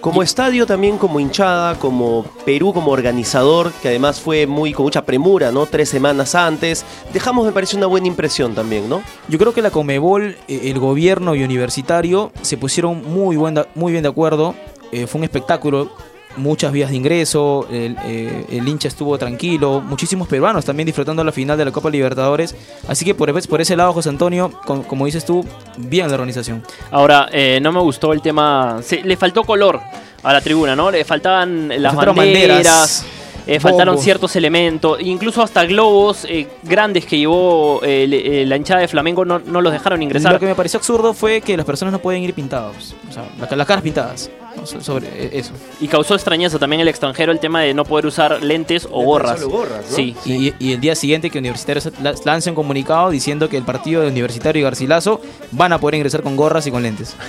Como 0.00 0.20
estadio 0.24 0.66
también, 0.66 0.98
como 0.98 1.20
hinchada, 1.20 1.78
como 1.78 2.24
Perú, 2.44 2.72
como 2.72 2.90
organizador, 2.90 3.70
que 3.80 3.86
además 3.86 4.20
fue 4.20 4.48
muy 4.48 4.72
con 4.72 4.82
mucha 4.84 5.04
premura, 5.04 5.52
¿no? 5.52 5.66
Tres 5.66 5.90
semanas 5.90 6.34
antes. 6.34 6.84
Dejamos, 7.12 7.46
me 7.46 7.52
parece, 7.52 7.76
una 7.76 7.86
buena 7.86 8.08
impresión 8.08 8.52
también, 8.52 8.88
¿no? 8.88 9.00
Yo 9.28 9.38
creo 9.38 9.54
que 9.54 9.62
la 9.62 9.70
Comebol, 9.70 10.36
eh, 10.48 10.60
el 10.64 10.80
gobierno 10.80 11.36
y 11.36 11.44
universitario 11.44 12.32
se 12.42 12.56
pusieron 12.56 13.04
muy, 13.04 13.36
buen 13.36 13.62
muy 13.76 13.92
bien 13.92 14.02
de 14.02 14.08
acuerdo. 14.08 14.56
Eh, 14.90 15.06
fue 15.06 15.20
un 15.20 15.24
espectáculo, 15.24 15.92
muchas 16.36 16.72
vías 16.72 16.90
de 16.90 16.96
ingreso, 16.96 17.66
el, 17.70 17.96
eh, 18.04 18.46
el 18.50 18.66
hincha 18.68 18.88
estuvo 18.88 19.18
tranquilo, 19.18 19.80
muchísimos 19.80 20.28
peruanos 20.28 20.64
también 20.64 20.86
disfrutando 20.86 21.22
la 21.24 21.32
final 21.32 21.58
de 21.58 21.64
la 21.64 21.70
Copa 21.72 21.90
Libertadores. 21.90 22.54
Así 22.88 23.04
que 23.04 23.14
por, 23.14 23.30
por 23.48 23.60
ese 23.60 23.76
lado, 23.76 23.92
José 23.92 24.08
Antonio, 24.08 24.50
com- 24.64 24.82
como 24.82 25.06
dices 25.06 25.24
tú, 25.24 25.44
bien 25.76 26.08
la 26.08 26.14
organización. 26.14 26.62
Ahora, 26.90 27.28
eh, 27.32 27.58
no 27.62 27.72
me 27.72 27.80
gustó 27.80 28.12
el 28.12 28.22
tema. 28.22 28.78
se- 28.82 29.02
le 29.02 29.16
faltó 29.16 29.44
color 29.44 29.80
a 30.22 30.32
la 30.32 30.40
tribuna, 30.40 30.76
¿no? 30.76 30.90
Le 30.90 31.04
faltaban 31.04 31.68
las 31.68 31.94
banderas. 31.94 32.16
banderas, 32.16 33.06
eh, 33.46 33.58
faltaron 33.58 33.96
ciertos 33.98 34.36
elementos, 34.36 34.98
incluso 35.00 35.42
hasta 35.42 35.64
globos 35.64 36.24
eh, 36.28 36.46
grandes 36.62 37.06
que 37.06 37.18
llevó 37.18 37.80
eh, 37.82 38.06
le- 38.06 38.42
eh, 38.42 38.46
la 38.46 38.56
hinchada 38.56 38.80
de 38.80 38.88
Flamengo 38.88 39.24
no, 39.24 39.38
no 39.40 39.60
los 39.60 39.72
dejaron 39.72 40.02
ingresar. 40.02 40.32
Lo 40.34 40.38
que 40.38 40.46
me 40.46 40.54
pareció 40.54 40.78
absurdo 40.78 41.14
fue 41.14 41.40
que 41.40 41.56
las 41.56 41.64
personas 41.66 41.90
no 41.92 41.98
pueden 42.00 42.22
ir 42.22 42.34
pintados, 42.34 42.94
o 43.08 43.12
sea, 43.12 43.24
las, 43.40 43.50
las 43.50 43.66
caras 43.66 43.82
pintadas. 43.82 44.30
So- 44.64 44.80
Sobre 44.80 45.06
eh, 45.08 45.30
eso. 45.34 45.52
Y 45.80 45.88
causó 45.88 46.14
extrañeza 46.14 46.58
también 46.58 46.80
el 46.80 46.88
extranjero 46.88 47.32
el 47.32 47.38
tema 47.40 47.62
de 47.62 47.74
no 47.74 47.84
poder 47.84 48.06
usar 48.06 48.42
lentes 48.42 48.86
o 48.90 49.02
gorras. 49.04 49.38
solo 49.40 49.50
gorras, 49.50 49.86
¿no? 49.90 49.96
Sí. 49.96 50.14
Y, 50.24 50.54
y 50.58 50.72
el 50.72 50.80
día 50.80 50.94
siguiente 50.94 51.30
que 51.30 51.38
Universitarios 51.38 51.88
la- 52.02 52.14
lance 52.24 52.48
un 52.50 52.56
comunicado 52.56 53.10
diciendo 53.10 53.48
que 53.48 53.56
el 53.56 53.64
partido 53.64 54.02
de 54.02 54.08
Universitario 54.08 54.60
y 54.60 54.62
Garcilaso 54.64 55.20
van 55.52 55.72
a 55.72 55.78
poder 55.78 55.96
ingresar 55.96 56.22
con 56.22 56.36
gorras 56.36 56.66
y 56.66 56.70
con 56.70 56.82
lentes. 56.82 57.16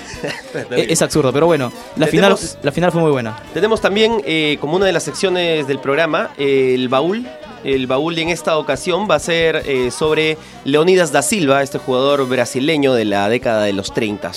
E- 0.71 0.87
es 0.89 1.01
absurdo, 1.01 1.31
pero 1.31 1.45
bueno, 1.45 1.71
la 1.95 2.07
final, 2.07 2.35
la 2.63 2.71
final 2.71 2.91
fue 2.91 3.01
muy 3.01 3.11
buena. 3.11 3.37
Tenemos 3.53 3.81
también 3.81 4.21
eh, 4.25 4.57
como 4.59 4.75
una 4.75 4.85
de 4.85 4.91
las 4.93 5.03
secciones 5.03 5.67
del 5.67 5.79
programa 5.79 6.31
eh, 6.37 6.73
el 6.75 6.89
baúl. 6.89 7.27
El 7.63 7.85
baúl 7.85 8.17
en 8.17 8.29
esta 8.29 8.57
ocasión 8.57 9.07
va 9.09 9.15
a 9.15 9.19
ser 9.19 9.63
eh, 9.67 9.91
sobre 9.91 10.37
Leonidas 10.65 11.11
da 11.11 11.21
Silva, 11.21 11.61
este 11.61 11.77
jugador 11.77 12.27
brasileño 12.27 12.93
de 12.95 13.05
la 13.05 13.29
década 13.29 13.63
de 13.63 13.73
los 13.73 13.93
30. 13.93 14.31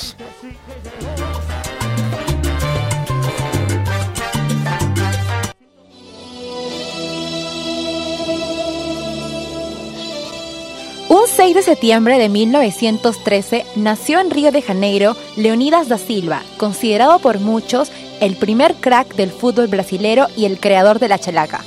6 11.44 11.54
de 11.57 11.62
septiembre 11.62 12.16
de 12.16 12.30
1913 12.30 13.66
nació 13.76 14.18
en 14.18 14.30
Río 14.30 14.50
de 14.50 14.62
Janeiro 14.62 15.14
Leonidas 15.37 15.90
da 15.90 15.98
Silva, 15.98 16.42
considerado 16.57 17.18
por 17.18 17.38
muchos 17.38 17.92
el 18.22 18.35
primer 18.37 18.74
crack 18.76 19.14
del 19.14 19.30
fútbol 19.30 19.66
brasilero 19.66 20.28
y 20.38 20.46
el 20.46 20.59
creador 20.59 21.00
de 21.00 21.09
la 21.09 21.18
chalaca. 21.18 21.61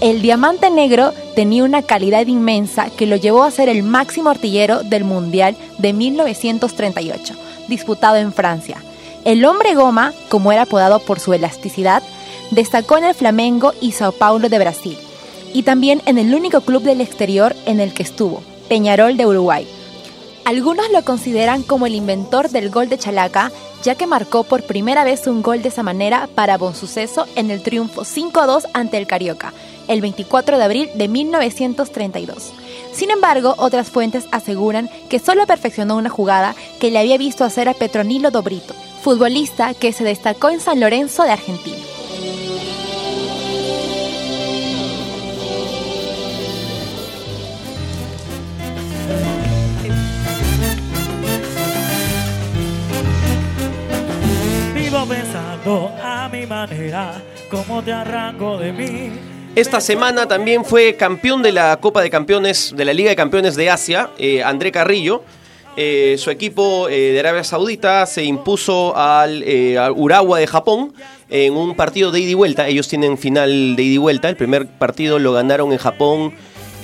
El 0.00 0.22
diamante 0.22 0.70
negro 0.70 1.12
tenía 1.34 1.64
una 1.64 1.82
calidad 1.82 2.28
inmensa 2.28 2.90
que 2.90 3.08
lo 3.08 3.16
llevó 3.16 3.42
a 3.42 3.50
ser 3.50 3.68
el 3.68 3.82
máximo 3.82 4.30
artillero 4.30 4.84
del 4.84 5.02
Mundial 5.02 5.56
de 5.78 5.92
1938, 5.92 7.34
disputado 7.66 8.14
en 8.18 8.32
Francia. 8.32 8.76
El 9.24 9.44
hombre 9.46 9.74
goma, 9.74 10.12
como 10.28 10.52
era 10.52 10.62
apodado 10.62 11.00
por 11.00 11.18
su 11.18 11.32
elasticidad, 11.32 12.04
destacó 12.52 12.98
en 12.98 13.04
el 13.06 13.14
Flamengo 13.16 13.72
y 13.80 13.90
Sao 13.90 14.12
Paulo 14.12 14.48
de 14.48 14.60
Brasil, 14.60 14.96
y 15.52 15.64
también 15.64 16.02
en 16.06 16.18
el 16.18 16.32
único 16.36 16.60
club 16.60 16.84
del 16.84 17.00
exterior 17.00 17.56
en 17.66 17.80
el 17.80 17.92
que 17.94 18.04
estuvo, 18.04 18.44
Peñarol 18.68 19.16
de 19.16 19.26
Uruguay. 19.26 19.66
Algunos 20.44 20.90
lo 20.90 21.02
consideran 21.04 21.62
como 21.62 21.86
el 21.86 21.94
inventor 21.94 22.50
del 22.50 22.70
gol 22.70 22.88
de 22.88 22.98
Chalaca, 22.98 23.50
ya 23.82 23.94
que 23.94 24.06
marcó 24.06 24.44
por 24.44 24.62
primera 24.62 25.04
vez 25.04 25.26
un 25.26 25.42
gol 25.42 25.62
de 25.62 25.68
esa 25.68 25.82
manera 25.82 26.28
para 26.34 26.58
Bonsuceso 26.58 27.26
en 27.34 27.50
el 27.50 27.62
triunfo 27.62 28.02
5-2 28.02 28.66
ante 28.74 28.98
el 28.98 29.06
Carioca, 29.06 29.52
el 29.88 30.00
24 30.00 30.58
de 30.58 30.64
abril 30.64 30.90
de 30.94 31.08
1932. 31.08 32.52
Sin 32.92 33.10
embargo, 33.10 33.54
otras 33.58 33.88
fuentes 33.88 34.26
aseguran 34.32 34.90
que 35.08 35.18
solo 35.18 35.46
perfeccionó 35.46 35.96
una 35.96 36.10
jugada 36.10 36.54
que 36.78 36.90
le 36.90 36.98
había 36.98 37.18
visto 37.18 37.44
hacer 37.44 37.68
a 37.68 37.74
Petronilo 37.74 38.30
Dobrito, 38.30 38.74
futbolista 39.02 39.74
que 39.74 39.92
se 39.92 40.04
destacó 40.04 40.50
en 40.50 40.60
San 40.60 40.80
Lorenzo 40.80 41.24
de 41.24 41.32
Argentina. 41.32 41.93
Manera, 56.66 57.22
cómo 57.50 57.82
te 57.82 57.92
arranco 57.92 58.56
de 58.58 58.72
mí. 58.72 59.10
Esta 59.54 59.80
semana 59.80 60.26
también 60.26 60.64
fue 60.64 60.94
campeón 60.96 61.42
de 61.42 61.52
la 61.52 61.76
Copa 61.76 62.02
de 62.02 62.10
Campeones, 62.10 62.74
de 62.76 62.84
la 62.84 62.92
Liga 62.92 63.10
de 63.10 63.16
Campeones 63.16 63.54
de 63.54 63.70
Asia, 63.70 64.10
eh, 64.18 64.42
André 64.42 64.72
Carrillo. 64.72 65.22
Eh, 65.76 66.16
su 66.18 66.30
equipo 66.30 66.88
eh, 66.88 67.12
de 67.12 67.20
Arabia 67.20 67.44
Saudita 67.44 68.06
se 68.06 68.24
impuso 68.24 68.96
al, 68.96 69.42
eh, 69.42 69.76
al 69.76 69.92
Urawa 69.96 70.38
de 70.38 70.46
Japón 70.46 70.94
en 71.28 71.54
un 71.54 71.74
partido 71.74 72.10
de 72.10 72.20
ida 72.20 72.30
y 72.30 72.34
vuelta. 72.34 72.66
Ellos 72.68 72.88
tienen 72.88 73.18
final 73.18 73.76
de 73.76 73.82
ida 73.82 73.94
y 73.94 73.98
vuelta. 73.98 74.28
El 74.28 74.36
primer 74.36 74.66
partido 74.66 75.18
lo 75.18 75.32
ganaron 75.32 75.72
en 75.72 75.78
Japón, 75.78 76.32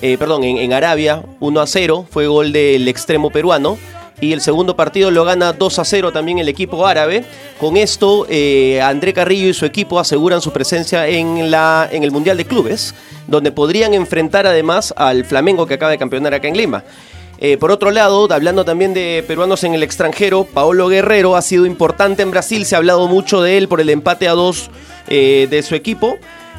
perdón, 0.00 0.44
en, 0.44 0.58
en 0.58 0.72
Arabia 0.72 1.22
1 1.40 1.60
a 1.60 1.66
0. 1.66 2.06
Fue 2.10 2.26
gol 2.26 2.52
del 2.52 2.86
extremo 2.88 3.30
peruano. 3.30 3.78
Y 4.20 4.32
el 4.32 4.40
segundo 4.40 4.76
partido 4.76 5.10
lo 5.10 5.24
gana 5.24 5.52
2 5.52 5.78
a 5.78 5.84
0 5.84 6.12
también 6.12 6.38
el 6.38 6.48
equipo 6.48 6.86
árabe. 6.86 7.24
Con 7.58 7.76
esto, 7.76 8.26
eh, 8.28 8.80
André 8.82 9.14
Carrillo 9.14 9.48
y 9.48 9.54
su 9.54 9.64
equipo 9.64 9.98
aseguran 9.98 10.42
su 10.42 10.52
presencia 10.52 11.08
en, 11.08 11.50
la, 11.50 11.88
en 11.90 12.04
el 12.04 12.10
Mundial 12.10 12.36
de 12.36 12.44
Clubes, 12.44 12.94
donde 13.26 13.52
podrían 13.52 13.94
enfrentar 13.94 14.46
además 14.46 14.92
al 14.96 15.24
Flamengo 15.24 15.66
que 15.66 15.74
acaba 15.74 15.90
de 15.90 15.98
campeonar 15.98 16.34
acá 16.34 16.48
en 16.48 16.56
Lima. 16.56 16.84
Eh, 17.42 17.56
por 17.56 17.70
otro 17.70 17.90
lado, 17.90 18.28
hablando 18.30 18.66
también 18.66 18.92
de 18.92 19.24
peruanos 19.26 19.64
en 19.64 19.72
el 19.72 19.82
extranjero, 19.82 20.44
Paolo 20.44 20.88
Guerrero 20.88 21.36
ha 21.36 21.42
sido 21.42 21.64
importante 21.64 22.22
en 22.22 22.30
Brasil, 22.30 22.66
se 22.66 22.74
ha 22.74 22.78
hablado 22.78 23.08
mucho 23.08 23.40
de 23.40 23.56
él 23.56 23.66
por 23.66 23.80
el 23.80 23.88
empate 23.88 24.28
a 24.28 24.32
dos 24.32 24.70
eh, 25.08 25.48
de 25.48 25.62
su 25.62 25.74
equipo, 25.74 26.18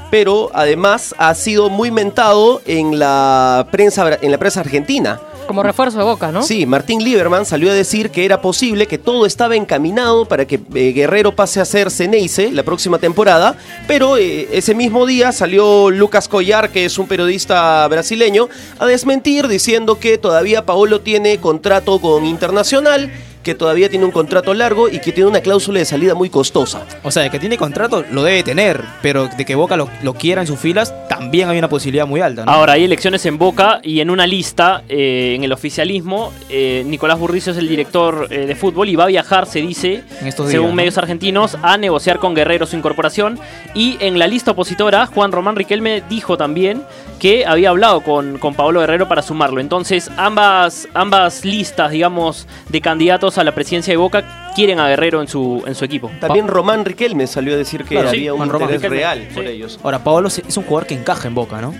pero 0.10 0.50
además 0.56 1.14
ha 1.20 1.36
sido 1.36 1.70
muy 1.70 1.92
mentado 1.92 2.64
en 2.66 2.98
la 2.98 3.68
prensa, 3.72 4.18
en 4.20 4.32
la 4.32 4.40
prensa 4.40 4.62
argentina. 4.62 5.22
Como 5.52 5.64
refuerzo 5.64 5.98
de 5.98 6.06
Boca, 6.06 6.32
¿no? 6.32 6.44
Sí, 6.44 6.66
Martín 6.66 7.04
Lieberman 7.04 7.46
salió 7.46 7.72
a 7.72 7.74
decir 7.74 8.10
que 8.10 8.24
era 8.24 8.40
posible 8.40 8.88
que 8.88 8.98
todo 8.98 9.26
estaba 9.26 9.58
encaminado 9.58 10.24
para 10.24 10.46
que 10.46 10.62
eh, 10.74 10.94
Guerrero 10.94 11.36
pase 11.36 11.60
a 11.60 11.66
ser 11.66 11.92
Ceneice 11.92 12.54
la 12.54 12.64
próxima 12.64 13.00
temporada, 13.00 13.58
pero 13.86 14.16
eh, 14.16 14.48
ese 14.54 14.74
mismo 14.74 15.06
día 15.06 15.34
salió 15.34 15.90
Lucas 15.90 16.30
Collar, 16.30 16.70
que 16.70 16.86
es 16.86 16.98
un 16.98 17.06
periodista 17.06 17.86
brasileño, 17.90 18.48
a 18.80 18.86
desmentir 18.86 19.50
diciendo 19.50 20.00
que 20.00 20.18
todavía 20.18 20.66
Paolo 20.66 21.02
tiene 21.02 21.38
contrato 21.40 22.00
con 22.00 22.26
Internacional, 22.26 23.12
que 23.44 23.56
todavía 23.56 23.90
tiene 23.90 24.06
un 24.06 24.12
contrato 24.12 24.54
largo 24.54 24.90
y 24.90 25.00
que 25.00 25.12
tiene 25.12 25.30
una 25.30 25.42
cláusula 25.42 25.80
de 25.80 25.86
salida 25.86 26.16
muy 26.16 26.30
costosa. 26.30 26.86
O 27.04 27.12
sea, 27.12 27.24
de 27.24 27.30
que 27.30 27.40
tiene 27.40 27.58
contrato 27.58 28.04
lo 28.12 28.24
debe 28.24 28.44
tener, 28.44 28.84
pero 29.02 29.28
de 29.28 29.46
que 29.46 29.56
Boca 29.56 29.78
lo, 29.78 29.90
lo 30.04 30.14
quiera 30.14 30.42
en 30.42 30.48
sus 30.48 30.60
filas 30.60 30.94
también 31.08 31.50
hay 31.50 31.58
una 31.58 31.70
posibilidad 31.70 32.08
muy 32.08 32.22
alta. 32.22 32.46
¿no? 32.46 32.52
Ahora 32.52 32.74
hay 32.74 32.84
elecciones 32.84 33.26
en 33.26 33.38
Boca 33.38 33.80
y 33.84 34.00
en 34.00 34.10
una 34.10 34.26
lista 34.28 34.84
eh, 34.90 35.34
en 35.36 35.44
el 35.44 35.52
oficialismo, 35.52 36.32
eh, 36.50 36.84
Nicolás 36.86 37.20
Burricio 37.20 37.52
es 37.52 37.58
el 37.58 37.68
director 37.68 38.28
eh, 38.30 38.46
de 38.46 38.56
fútbol 38.56 38.90
y 38.90 38.96
va 38.96 39.06
a 39.06 39.08
viajar, 39.08 39.46
se 39.46 39.62
dice, 39.62 40.04
En 40.20 40.28
estos 40.28 40.48
días, 40.48 40.54
según 40.54 40.70
¿no? 40.70 40.76
medios 40.76 40.98
argentinos, 40.98 41.58
a 41.62 41.78
negociar 41.78 42.20
con 42.20 42.34
Guerrero 42.34 42.66
su 42.66 42.76
incorporación. 42.76 43.40
Y 43.74 43.98
en 44.00 44.20
la 44.20 44.28
lista 44.28 44.52
opositora, 44.52 45.06
Juan 45.06 45.32
Román 45.32 45.56
Riquelme 45.56 46.04
dijo 46.10 46.38
también 46.38 46.84
que 47.20 47.46
había 47.46 47.70
hablado 47.70 48.02
con, 48.02 48.40
con 48.40 48.56
Paolo 48.56 48.80
Guerrero 48.80 49.08
para 49.08 49.22
sumarlo. 49.22 49.62
Entonces, 49.62 50.10
ambas, 50.18 50.88
ambas 50.96 51.46
listas, 51.46 51.92
digamos, 51.92 52.48
de 52.70 52.82
candidatos 52.82 53.31
a 53.38 53.44
la 53.44 53.54
presidencia 53.54 53.92
de 53.94 53.98
Boca 53.98 54.52
quieren 54.56 54.80
a 54.80 54.88
Guerrero 54.90 55.22
en 55.22 55.28
su, 55.28 55.64
en 55.66 55.76
su 55.76 55.86
equipo. 55.86 56.12
También 56.20 56.48
Román 56.48 56.86
Riquelme 56.86 57.28
salió 57.28 57.54
a 57.54 57.58
decir 57.58 57.84
que 57.84 57.96
Claro, 57.96 58.10
sí, 58.12 58.18
había 58.18 58.34
un 58.34 58.50
Román 58.50 58.62
interés 58.70 58.82
Riquelme. 58.82 58.98
real 58.98 59.28
por 59.34 59.46
ellos. 59.46 59.80
Ahora, 59.84 60.04
Paolo 60.04 60.28
es 60.28 60.58
un 60.58 60.64
jugador 60.64 60.88
que 60.88 60.94
encaja 60.96 61.28
en 61.28 61.36
Boca, 61.36 61.62
¿no? 61.62 61.74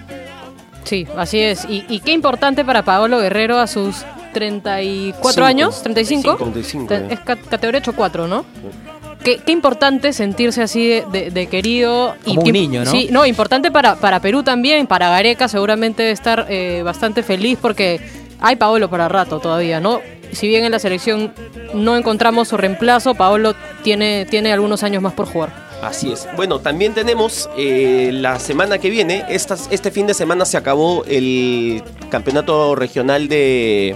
Sí, 0.84 1.08
así 1.16 1.40
es. 1.40 1.66
Y, 1.66 1.86
y 1.90 2.00
qué 2.00 2.12
importante 2.12 2.66
para 2.66 2.84
Paolo 2.84 3.20
Guerrero 3.20 3.60
a 3.60 3.68
sus 3.68 4.04
34 4.34 5.32
Cinco. 5.34 5.46
años, 5.46 5.82
35. 5.84 6.36
35, 6.38 6.88
Te- 6.88 6.96
eh. 6.96 7.08
Es 7.12 7.20
ca- 7.20 7.36
categoría 7.36 7.82
8-4, 7.82 8.28
¿no? 8.28 8.46
Qué, 9.24 9.38
qué 9.38 9.52
importante 9.52 10.14
sentirse 10.14 10.64
así 10.64 10.88
de, 10.88 11.06
de- 11.12 11.30
de 11.32 11.48
querido. 11.48 12.16
Como 12.26 12.40
un 12.42 12.46
que- 12.46 12.52
niño, 12.52 12.84
¿no? 12.84 12.90
Sí, 12.92 13.10
no, 13.12 13.26
importante 13.26 13.72
para, 13.72 13.96
para 13.96 14.20
Perú 14.20 14.42
también, 14.44 14.88
para 14.88 15.10
Gareca 15.10 15.48
seguramente 15.48 16.02
debe 16.04 16.14
estar 16.14 16.48
eh, 16.50 16.82
bastante 16.84 17.22
feliz 17.22 17.60
porque 17.62 18.02
hay 18.40 18.56
Paolo 18.56 18.90
para 18.90 19.08
rato 19.08 19.40
todavía, 19.40 19.80
¿no? 19.80 20.02
Si 20.32 20.48
bien 20.48 20.64
en 20.64 20.72
la 20.72 20.80
selección 20.80 21.34
no 21.74 21.96
encontramos 21.98 22.48
su 22.50 22.58
reemplazo, 22.58 23.16
Paolo 23.16 23.54
tiene, 23.84 24.26
tiene 24.30 24.52
algunos 24.54 24.84
años 24.84 25.02
más 25.02 25.14
por 25.14 25.28
jugar. 25.28 25.54
Así 25.82 26.12
es. 26.12 26.28
Bueno, 26.36 26.60
también 26.60 26.94
tenemos 26.94 27.50
eh, 27.58 28.12
la 28.14 28.40
semana 28.40 28.78
que 28.78 28.90
viene, 28.90 29.26
este 29.30 29.92
fin 29.92 30.06
de 30.08 30.14
semana 30.14 30.46
se 30.46 30.56
acabó 30.58 31.04
el 31.06 31.82
campeonato 32.10 32.76
regional 32.76 33.28
de, 33.28 33.96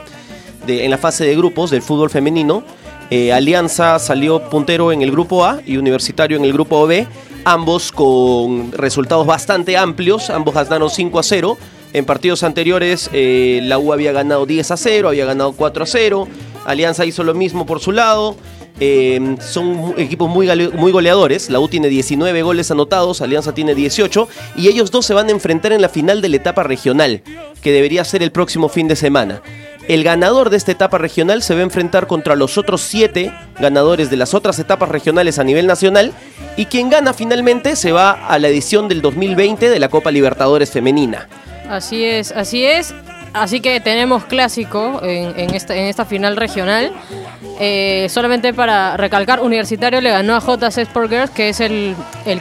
de- 0.65 0.83
en 0.85 0.89
la 0.91 0.97
fase 0.97 1.25
de 1.25 1.35
grupos 1.35 1.69
del 1.69 1.81
fútbol 1.83 2.09
femenino. 2.09 2.63
Eh, 3.11 3.31
Alianza 3.31 3.99
salió 3.99 4.49
puntero 4.49 4.91
en 4.91 5.03
el 5.03 5.11
grupo 5.11 5.45
A 5.45 5.59
y 5.63 5.77
Universitario 5.77 6.37
en 6.37 6.43
el 6.45 6.53
grupo 6.53 6.87
B, 6.87 7.05
ambos 7.43 7.91
con 7.91 8.71
resultados 8.71 9.27
bastante 9.27 9.77
amplios, 9.77 10.31
ambos 10.31 10.55
ganaron 10.55 10.89
5 10.89 11.19
a 11.19 11.23
0. 11.23 11.57
En 11.95 12.03
partidos 12.03 12.43
anteriores 12.43 13.09
eh, 13.13 13.61
la 13.63 13.79
U 13.79 13.93
había 13.93 14.11
ganado 14.11 14.45
10 14.45 14.69
a 14.69 14.75
0, 14.75 15.07
había 15.07 15.23
ganado 15.23 15.53
4 15.53 15.85
a 15.85 15.87
0, 15.87 16.27
Alianza 16.65 17.05
hizo 17.05 17.23
lo 17.23 17.33
mismo 17.33 17.65
por 17.65 17.79
su 17.79 17.93
lado. 17.93 18.35
Eh, 18.81 19.37
son 19.39 19.93
equipos 19.95 20.29
muy, 20.29 20.49
muy 20.73 20.91
goleadores. 20.91 21.49
La 21.49 21.61
U 21.61 21.69
tiene 21.69 21.87
19 21.87 22.41
goles 22.41 22.69
anotados, 22.69 23.21
Alianza 23.21 23.53
tiene 23.53 23.75
18. 23.75 24.27
Y 24.57 24.67
ellos 24.67 24.91
dos 24.91 25.05
se 25.05 25.13
van 25.13 25.29
a 25.29 25.31
enfrentar 25.31 25.71
en 25.71 25.81
la 25.81 25.87
final 25.87 26.21
de 26.21 26.27
la 26.27 26.35
etapa 26.35 26.63
regional, 26.63 27.21
que 27.61 27.71
debería 27.71 28.03
ser 28.03 28.21
el 28.23 28.33
próximo 28.33 28.67
fin 28.67 28.89
de 28.89 28.97
semana. 28.97 29.41
El 29.87 30.03
ganador 30.03 30.49
de 30.49 30.57
esta 30.57 30.73
etapa 30.73 30.97
regional 30.97 31.43
se 31.43 31.53
va 31.53 31.61
a 31.61 31.63
enfrentar 31.63 32.07
contra 32.07 32.35
los 32.35 32.57
otros 32.57 32.81
7 32.81 33.31
ganadores 33.57 34.09
de 34.09 34.17
las 34.17 34.33
otras 34.33 34.59
etapas 34.59 34.89
regionales 34.89 35.39
a 35.39 35.45
nivel 35.45 35.65
nacional. 35.65 36.11
Y 36.57 36.65
quien 36.65 36.89
gana 36.89 37.13
finalmente 37.13 37.77
se 37.77 37.93
va 37.93 38.11
a 38.27 38.37
la 38.37 38.49
edición 38.49 38.89
del 38.89 39.01
2020 39.01 39.69
de 39.69 39.79
la 39.79 39.87
Copa 39.87 40.11
Libertadores 40.11 40.71
Femenina. 40.71 41.29
Así 41.69 42.03
es, 42.03 42.31
así 42.31 42.65
es. 42.65 42.93
Así 43.33 43.59
que 43.59 43.81
tenemos 43.81 44.23
clásico 44.23 45.01
en, 45.03 45.53
esta, 45.53 46.05
final 46.05 46.37
regional. 46.37 46.93
Eh, 47.59 48.07
solamente 48.09 48.53
para 48.53 48.95
recalcar, 48.95 49.41
Universitario 49.41 49.99
le 49.99 50.09
ganó 50.09 50.35
a 50.35 50.39
JC 50.39 50.77
Sport 50.77 51.09
Girls, 51.09 51.31
que 51.31 51.49
es 51.49 51.59
el, 51.59 51.95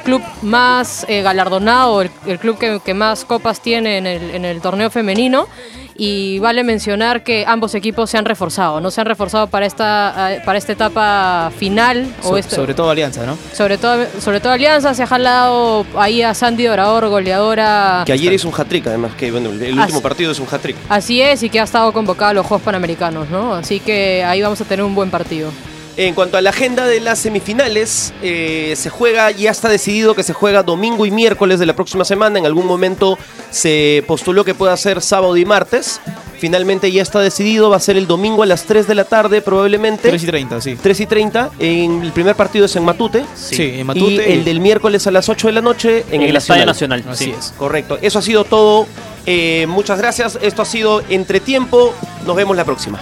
club 0.05 0.23
más 0.43 1.05
eh, 1.09 1.23
galardonado, 1.23 2.01
el, 2.01 2.39
club 2.39 2.59
que, 2.59 2.95
más 2.95 3.25
copas 3.25 3.61
tiene 3.61 3.99
en 3.99 4.45
el 4.45 4.61
torneo 4.61 4.89
femenino. 4.89 5.49
Y 5.97 6.39
vale 6.41 6.65
mencionar 6.65 7.23
que 7.23 7.45
ambos 7.47 7.75
equipos 7.75 8.11
se 8.11 8.19
han 8.19 8.25
reforzado, 8.25 8.81
no 8.81 8.91
se 8.91 9.01
han 9.01 9.07
reforzado 9.07 9.47
para 9.47 9.65
esta, 9.67 10.33
eh, 10.35 10.43
para 10.45 10.59
esta 10.59 10.73
etapa 10.73 11.53
final. 11.57 12.07
o 12.25 12.37
este- 12.37 12.57
sobre 12.57 12.75
todo 12.75 12.91
Alianza, 12.91 13.25
¿no? 13.27 13.37
sobre 13.53 13.79
todo, 13.79 14.05
sobre 14.21 14.41
todo 14.41 14.53
Alianza, 14.53 14.93
se 14.95 15.03
ha 15.05 15.07
jalado 15.07 15.87
ahí 15.97 16.23
a 16.23 16.35
Sandy 16.35 16.65
Dorador, 16.65 17.09
goleadora. 17.09 18.03
Que 18.07 18.13
ayer 18.13 18.33
hizo 18.33 18.49
un 18.49 18.55
hat-trick, 18.57 18.87
además, 18.89 19.13
que 19.17 19.31
bueno, 19.31 19.51
el 19.51 19.79
último 19.79 20.01
partido 20.03 20.33
es 20.33 20.41
un 20.41 20.47
hat-trick. 20.51 20.77
Así 20.89 21.21
es, 21.23 21.43
y 21.43 21.51
que 21.51 21.61
ha 21.61 21.65
estado 21.65 21.93
convocado 21.93 22.31
a 22.31 22.35
los 22.35 22.47
Juegos 22.47 22.65
Panamericanos, 22.65 23.29
¿no? 23.31 23.55
Así 23.55 23.79
que 23.81 24.25
ahí 24.25 24.43
vamos 24.43 24.61
a 24.61 24.65
tener 24.65 24.85
un 24.85 24.95
buen 24.95 25.11
partido. 25.11 25.51
En 25.97 26.15
cuanto 26.15 26.37
a 26.37 26.43
la 26.43 26.51
agenda 26.51 26.87
de 26.87 26.99
las 26.99 27.21
semifinales, 27.21 28.13
eh, 28.21 28.75
se 28.77 28.91
juega, 28.91 29.31
ya 29.31 29.53
está 29.53 29.69
decidido 29.69 30.15
que 30.15 30.25
se 30.25 30.33
juega 30.33 30.65
domingo 30.65 31.07
y 31.07 31.13
miércoles 31.13 31.61
de 31.61 31.67
la 31.67 31.77
próxima 31.77 32.05
semana. 32.05 32.39
En 32.39 32.47
algún 32.47 32.67
momento 32.67 33.17
se 33.51 34.03
postuló 34.09 34.45
que 34.45 34.55
pueda 34.55 34.77
ser 34.77 35.01
sábado 35.01 35.37
y 35.37 35.45
martes. 35.45 36.01
Finalmente 36.41 36.91
ya 36.91 37.01
está 37.01 37.21
decidido, 37.21 37.71
va 37.71 37.77
a 37.77 37.81
ser 37.81 37.97
el 37.97 38.09
domingo 38.09 38.43
a 38.43 38.47
las 38.47 38.65
3 38.65 38.89
de 38.89 38.95
la 38.97 39.05
tarde 39.05 39.41
probablemente. 39.41 40.09
3 40.09 40.23
y 40.23 40.27
30, 40.27 40.61
sí. 40.61 40.77
3 40.83 41.01
y 41.01 41.07
30. 41.07 41.51
En 41.61 42.03
el 42.03 42.11
primer 42.13 42.35
partido 42.35 42.67
es 42.67 42.75
en 42.75 42.85
Matute. 42.85 43.25
Sí, 43.37 43.63
en 43.77 43.87
Matute. 43.87 44.29
Y 44.29 44.33
el 44.33 44.45
del 44.45 44.59
miércoles 44.59 45.07
a 45.07 45.13
las 45.13 45.29
8 45.29 45.47
de 45.47 45.53
la 45.53 45.61
noche 45.61 46.05
en, 46.11 46.23
En 46.23 46.29
el 46.31 46.37
Estadio 46.37 46.67
Nacional, 46.67 47.05
Así 47.09 47.27
sí. 47.27 47.35
es. 47.39 47.55
Correcto. 47.57 47.99
Eso 48.03 48.19
ha 48.19 48.23
sido 48.23 48.43
todo. 48.45 48.89
Eh, 49.27 49.67
muchas 49.69 49.97
gracias. 49.99 50.39
Esto 50.43 50.63
ha 50.63 50.67
sido 50.67 51.03
Entretiempo. 51.09 51.95
Nos 52.27 52.35
vemos 52.35 52.57
la 52.57 52.65
próxima. 52.65 53.01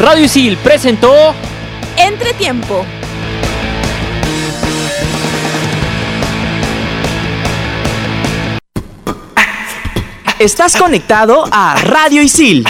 Radio 0.00 0.24
Isil 0.24 0.56
presentó 0.56 1.12
Entretiempo. 1.98 2.86
Estás 10.38 10.78
conectado 10.78 11.44
a 11.52 11.74
Radio 11.74 12.22
Isil 12.22 12.64